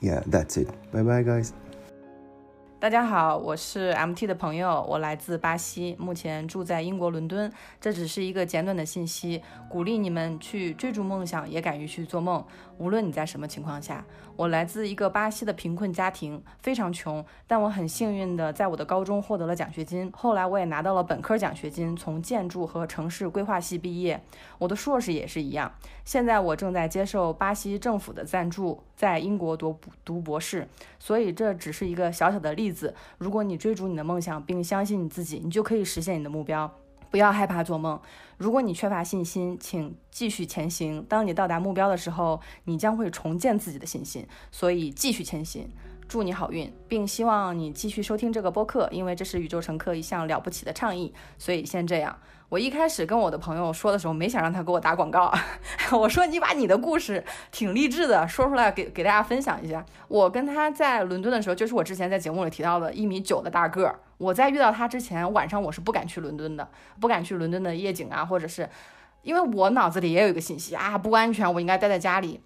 [0.01, 0.69] yeah, that's it.
[0.93, 1.53] Bye bye, guys.
[2.83, 7.49] 大家好，我是 MT 的朋友，我来自巴西，目前住在英国伦敦。
[7.81, 12.45] 这只是一个简短的信息，鼓励你们去追逐梦想，也敢于去做梦。
[12.83, 14.05] 无论你在什么情况下，
[14.35, 24.21] 我来自一个巴西的贫困家庭，非常穷，但我很幸运的在我的高中获得了奖学金，后来我也拿到了本科奖学金，从建筑和城市规划系毕业。
[24.59, 25.73] 我的硕士也是一样。
[26.05, 30.67] 现在我正在接受巴西政府的赞助，在英国读读博士。
[30.99, 32.93] 所以这只是一个小小的例子。
[33.19, 36.69] 如果你追逐你的梦想，并相信你自己，你就可以实现你的目标。
[37.13, 38.01] 不要害怕做梦。
[38.39, 41.05] 如果你缺乏信心，请继续前行。
[41.09, 44.27] 当你到达目标的时候，你将会重建自己的信心。
[44.51, 45.71] 所以继续前行。
[46.09, 51.13] 祝你好运，并希望你继续收听这个播客，因为这是宇宙乘客一项了不起的倡议。
[51.39, 52.19] 所以先这样。
[52.53, 55.33] 我一开始跟我的朋友说的时候，没想让他给我打广告。
[55.91, 59.83] 我说你把你的故事挺励志的说出来给给大家分享一下。
[60.07, 63.99] 我跟他在伦敦的时候，就是我之前在节目里提到的一米九的大个儿。
[64.19, 66.69] 我在遇到他之前，晚上我是不敢去伦敦的，
[67.01, 68.69] 不敢去伦敦的夜景啊，或者是
[69.23, 72.43] 因为我脑子里也有一个信息啊，不安全，我应该待在家里。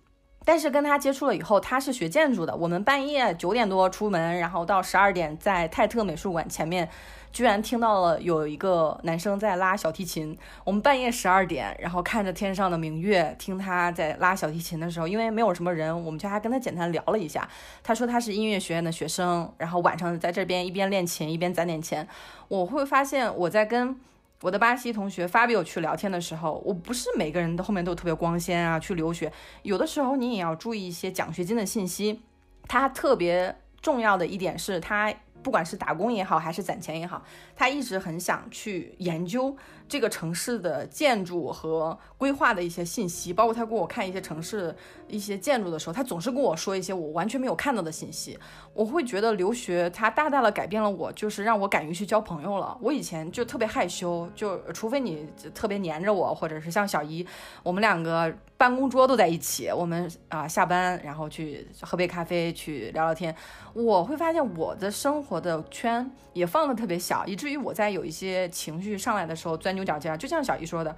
[0.46, 2.54] 但是跟他接触了以后，他是学建筑的。
[2.54, 6.88] 我们半夜九点多出门，然后到十二点在泰特美术馆前面，
[7.32, 10.38] 居然听到了有一个男生在拉小提琴。
[10.62, 17.48] 我们半夜十二点，然后看着天上的明月，听他在拉小提琴的时候，因为没有什么人，我们就还跟他简单聊了一下。
[17.82, 22.06] 他说他是音乐学院的学生，然后晚上在这边一边练琴一边攒点钱。
[22.46, 23.98] 我会发现我在跟。
[24.46, 28.78] 我的巴西同学 Fabio 去聊天的时候，我不是每个人的后面都特别光鲜啊。
[28.78, 29.32] 去留学，
[29.62, 32.22] 有的时候你也要注意一些奖学金的信息。
[32.68, 37.24] 他特别重要的一点是他不管是打工也好，还是攒钱也好，
[37.56, 39.56] 他一直很想去研究
[39.88, 43.32] 这个城市的建筑和规划的一些信息。
[43.32, 44.74] 包括他给我看一些城市
[45.08, 48.38] 一些建筑的时候，他总是跟我说一些我完全没有看到的信息。
[48.72, 52.76] 我会觉得留学它大大的改变了我，就是让我敢于去交朋友了。
[52.80, 57.26] 我以前就特别害羞，就除非你特别黏着我，或者是像小姨，
[57.62, 63.34] 我们两个办公桌都在一起，我们啊下班然后去喝杯咖啡，去聊聊天。
[63.72, 70.18] 我会发现我的生活的圈也放的特别小，以至于我在有一些情绪上来的时候钻牛角尖。
[70.18, 70.96] 就像小姨说的，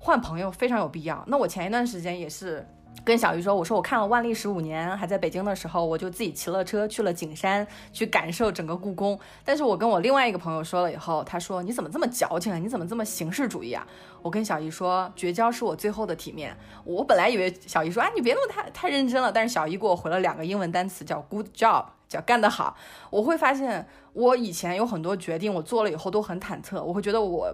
[0.00, 1.22] 换朋友非常有必要。
[1.28, 2.66] 那我前一段时间也是。
[3.04, 9.18] 跟小姨说，我说我看了《万历十五年》，还在北京的时候，我就自己骑了车去了景山，去感受整个故宫。
[9.44, 12.56] 但是我跟我另外一个朋友说了以后，他说你怎么这么矫情啊？
[12.56, 13.84] 你怎么这么形式主义啊？
[14.22, 16.56] 我跟小姨说，绝交是我最后的体面。
[16.84, 22.76] 我本来以为小姨说啊，你别那么太太认真了，但是小姨给我回了两个英文单词，叫 good job，叫干得好。
[23.10, 27.52] 我会发现，我以前有很多决定，我做了以后都很忐忑，我会觉得我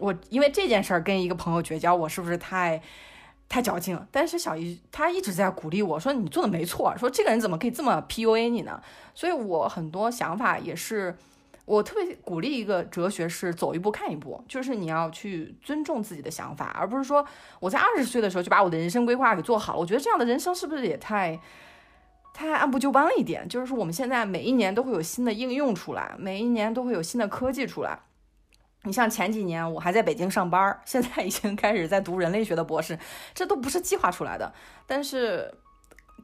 [0.00, 2.82] 我因为这件事儿跟一个朋友绝交，我是不是太？
[3.52, 8.80] 太矫情，但是小姨她一直在鼓励我说你做的没错，说这个人怎么可以这么 PUA 你呢？
[9.12, 11.16] 所以我很多想法也是，
[11.64, 17.26] 我特别鼓励一个哲学是走一步看一步，就是你要去尊重自己的想法，而不是说
[17.58, 19.80] 我在二十岁的时候就把我的人生规划给做好了。
[19.80, 21.36] 我觉得这样的人生是不是也太
[22.32, 27.98] 太按部就班了一点，就是说我们现在每一年都会有新的应用出来，每一年都会有新的科技出来。
[28.84, 32.98] 你像前几年我还在北京上班，现在已经开始在读人类学的博士，
[33.34, 34.52] 这都不是计划出来的，
[34.86, 35.52] 但是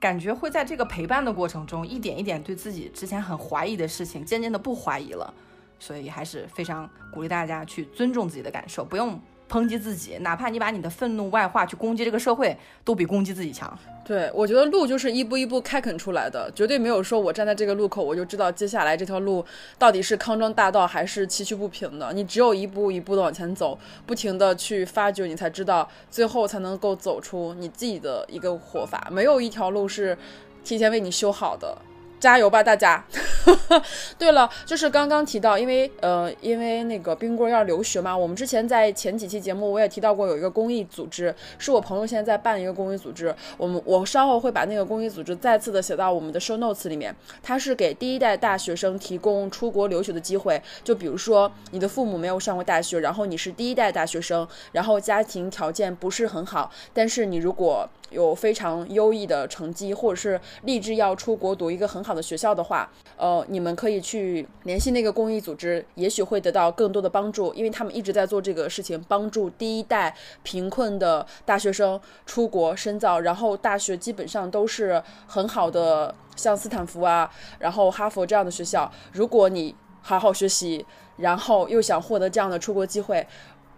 [0.00, 5.32] 感觉会在这个陪伴的过程中，一点一点对自己之前很怀疑的事情，渐渐的不怀疑了。
[5.78, 9.20] 所以还是非常鼓励大家去尊重自己的感受，不用。
[9.48, 13.78] 抨击自己，哪怕你把你的愤怒外化去攻击这个社会，都比攻击自己强。
[14.04, 19.44] 对，我觉得路就是一步一步开垦出来的，绝对没有说我站在这个路口，我就知道接下来这条路
[19.78, 22.12] 到底是康庄大道还是崎岖不平的。
[22.12, 29.08] 你只有一步一步的往前走，不停的去发掘，你才知道最后才能够走出你自己的一个活法。
[29.10, 30.16] 没有一条路是
[30.64, 31.76] 提前为你修好的。
[32.18, 33.04] 加油吧，大家！
[34.18, 43.34] 对了，就是刚刚提到，因为呃，因为那个冰棍要留学嘛，我们之前在前几期节目我也提到过，有一个公益组织，是我朋友现在在办一个公益组织。
[43.56, 47.14] 我们我稍后会把那个公益组织再次的写到我们的 show notes 里面。
[47.42, 73.20] 它是给第一代大学生提供出国留学的机会，就比如说你的父母没有上过大学，然后你是第一代大学生，然后家庭条件不是很好，但是你如果有非常优异的成绩，或者是立志要出国读一个很好的学校的话，呃，你们可以去联系那个公益组织，也许会得到更多的帮助，因为他们一直在做这个事情，帮助第一代贫困的大学生出国深造。
[73.20, 78.90] 然后大学基本上都是很好的，像斯坦福啊，然后哈佛这样的学校。
[79.12, 80.84] 如果你好好学习，
[81.16, 83.26] 然后又想获得这样的出国机会，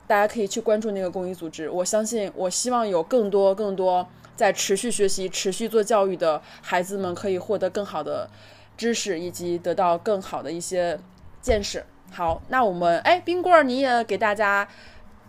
[0.08, 1.70] 大家可以去关注那个公益组织。
[1.70, 4.08] 我相信，我希望有更多更多。
[4.34, 8.30] 在持续学习、持续做教育的孩子们，可以获得更好的
[8.76, 10.96] 知识，以及得到更好的一些
[11.42, 11.84] 见识。
[12.12, 14.66] 好，那我们哎，冰棍儿，你也给大家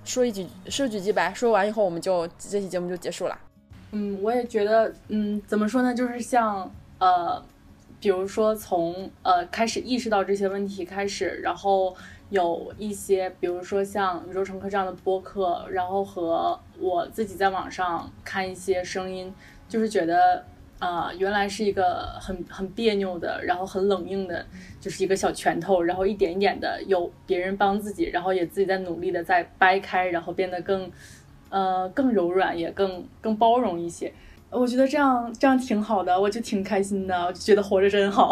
[0.05, 1.33] 说一句说几句呗。
[1.35, 3.35] 说完以后，我们就这期节目就结束了。
[3.91, 5.91] 嗯，我也觉得，嗯，怎么说呢？
[5.91, 7.43] 就是像呃，
[7.99, 11.95] 比如说从呃开始意识到这些问题开始，然后。
[12.29, 19.33] 有一些，比如说像宇宙乘客这样的播客，然后和我自己在网上看一些声音，
[19.67, 20.45] 就是觉得，
[20.77, 24.45] 啊，原来是一个很很别扭的，然后很冷硬的，
[24.79, 30.91] 就是一个小拳头，然后一点一点的有别人帮自己，然后也自己在努力的在掰开，然后变得更，
[31.49, 34.13] 呃，更柔软，也更更包容一些。
[34.51, 38.31] 我觉得这样这样挺好的，我就挺开心的，我就觉得活着真好。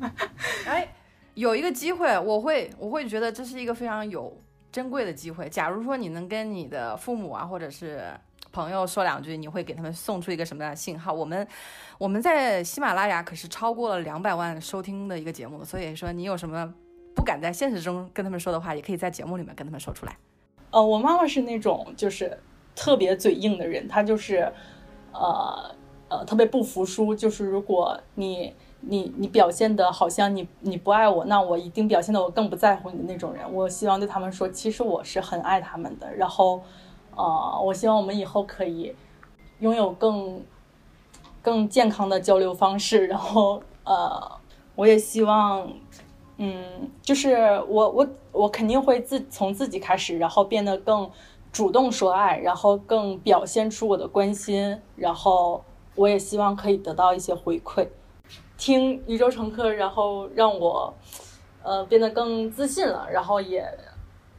[0.68, 0.91] 哎。
[1.34, 4.36] 有一个机会，我会我会觉得这是一个非常有
[4.70, 5.48] 珍贵的机会。
[5.48, 8.02] 假如说你能跟你的父母啊，或者是
[8.52, 11.10] 朋友说两句，你会给他们送出一个什么样的信号？
[11.10, 11.48] 我们
[11.96, 16.70] 我们在喜马拉雅可是超过了两百万收听的一个节目，所以说你有什么
[17.14, 20.14] 不敢在现实中跟他们说的话，也可以在节目里面跟他们说出来。
[20.70, 22.38] 呃，我妈妈是那种就是
[22.76, 24.52] 特别嘴硬的人，她就是
[25.12, 25.74] 呃
[26.08, 28.54] 呃特别不服输，就是如果你。
[28.84, 33.42] 你你表现的好像你你不爱我，那我一定表现的我更不在乎你的那种人。
[33.52, 36.12] 我希望对他们说，其实我是很爱他们的。
[36.14, 36.60] 然后，
[37.14, 38.94] 呃，我希望我们以后可以
[39.60, 40.42] 拥有更
[41.40, 43.06] 更健康的交流方式。
[43.06, 44.20] 然后，呃，
[44.74, 45.70] 我也希望，
[46.38, 51.08] 嗯，就是我我我肯定会自从自己开始，然后变得更
[51.52, 54.76] 主动说爱，然后更表现出我的关心。
[54.96, 55.62] 然后，
[55.94, 57.86] 我也希望可以得到一些回馈。
[58.62, 60.94] 听宇宙乘客，然后让我，
[61.64, 63.08] 呃，变得更自信了。
[63.10, 63.68] 然后也，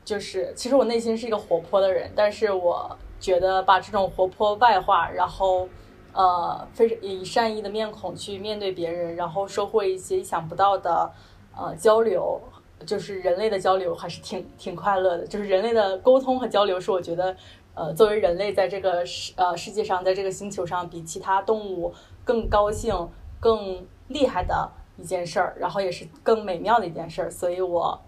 [0.05, 5.67] 就是其实我内心是一个活泼的人，但是我觉得把这种活泼外化，然后，
[6.13, 11.11] 呃，非常以善意的面孔去面对别人，然后收获一些意想不到的，
[11.53, 12.39] 呃，交流，
[12.86, 15.28] 就是人类的交流还是挺挺快乐的。
[15.28, 17.36] 就是人类的沟通和交流，是我觉得，
[17.74, 21.93] 呃，作为人类在这个世呃世界上，在这个星球上，比其他动物
[22.24, 23.09] 更高兴、
[23.41, 23.86] 更。
[24.08, 27.99] 厉害的一件事儿，然后也是更美妙的一件事儿，所以我，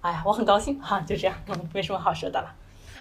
[0.00, 1.36] 哎呀，我很高兴哈，就这样，
[1.72, 2.54] 没什么好说的了。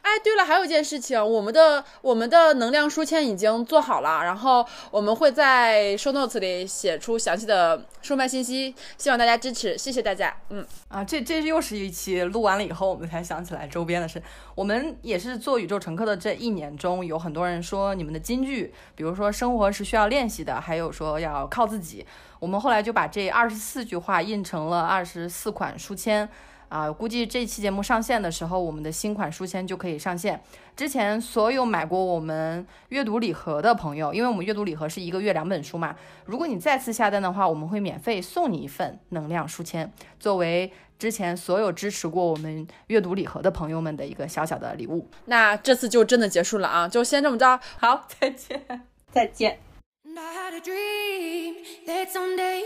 [0.03, 10.35] 哎，对了，还有一件事情，我们的我们的能量书签已经做好了，然后我们会在 show notes 里写出详细的售卖信息，希望大家支持，谢谢大家。
[10.49, 14.21] 嗯，啊，这这又是一期录完了以后，我们才想起来周边的事。
[14.55, 22.05] 我们也是做宇宙乘客的这一年中，有很多人说你们的金句，比如说生活是需要练习的，还有说要靠自己。
[22.39, 26.29] 我们后来就把这二十四句话印成了二十四款书签。
[26.73, 30.41] 啊，估计这期节目上线的时候，我们的新款书签就可以上线。
[30.75, 35.95] 之前所有买过我们阅读礼盒的朋友，因为我们阅读礼盒是一个月两本书嘛，
[36.25, 45.07] 如果你再次下单的话，我们会免费送你一份能量书签，作为之前所有支持过我们阅读礼盒的朋友们的一个小小的礼物。
[45.25, 49.59] 那这次就真的结束了啊，就先这么着，好，再见，再见。
[50.03, 51.53] And I had a dream
[51.85, 52.63] that someday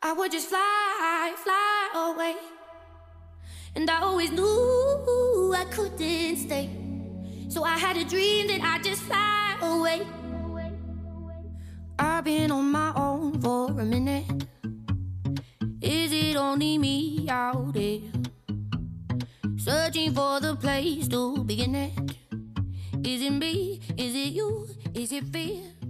[0.00, 2.34] I would just fly, fly away.
[3.74, 6.68] And I always knew I couldn't stay.
[7.48, 10.06] So I had a dream that I'd just fly away.
[11.98, 14.46] I've been on my own for a minute.
[15.80, 18.00] Is it only me out there?
[19.56, 21.92] Searching for the place to begin it.
[23.04, 23.80] Is it me?
[23.96, 24.68] Is it you?
[24.94, 25.81] Is it fear?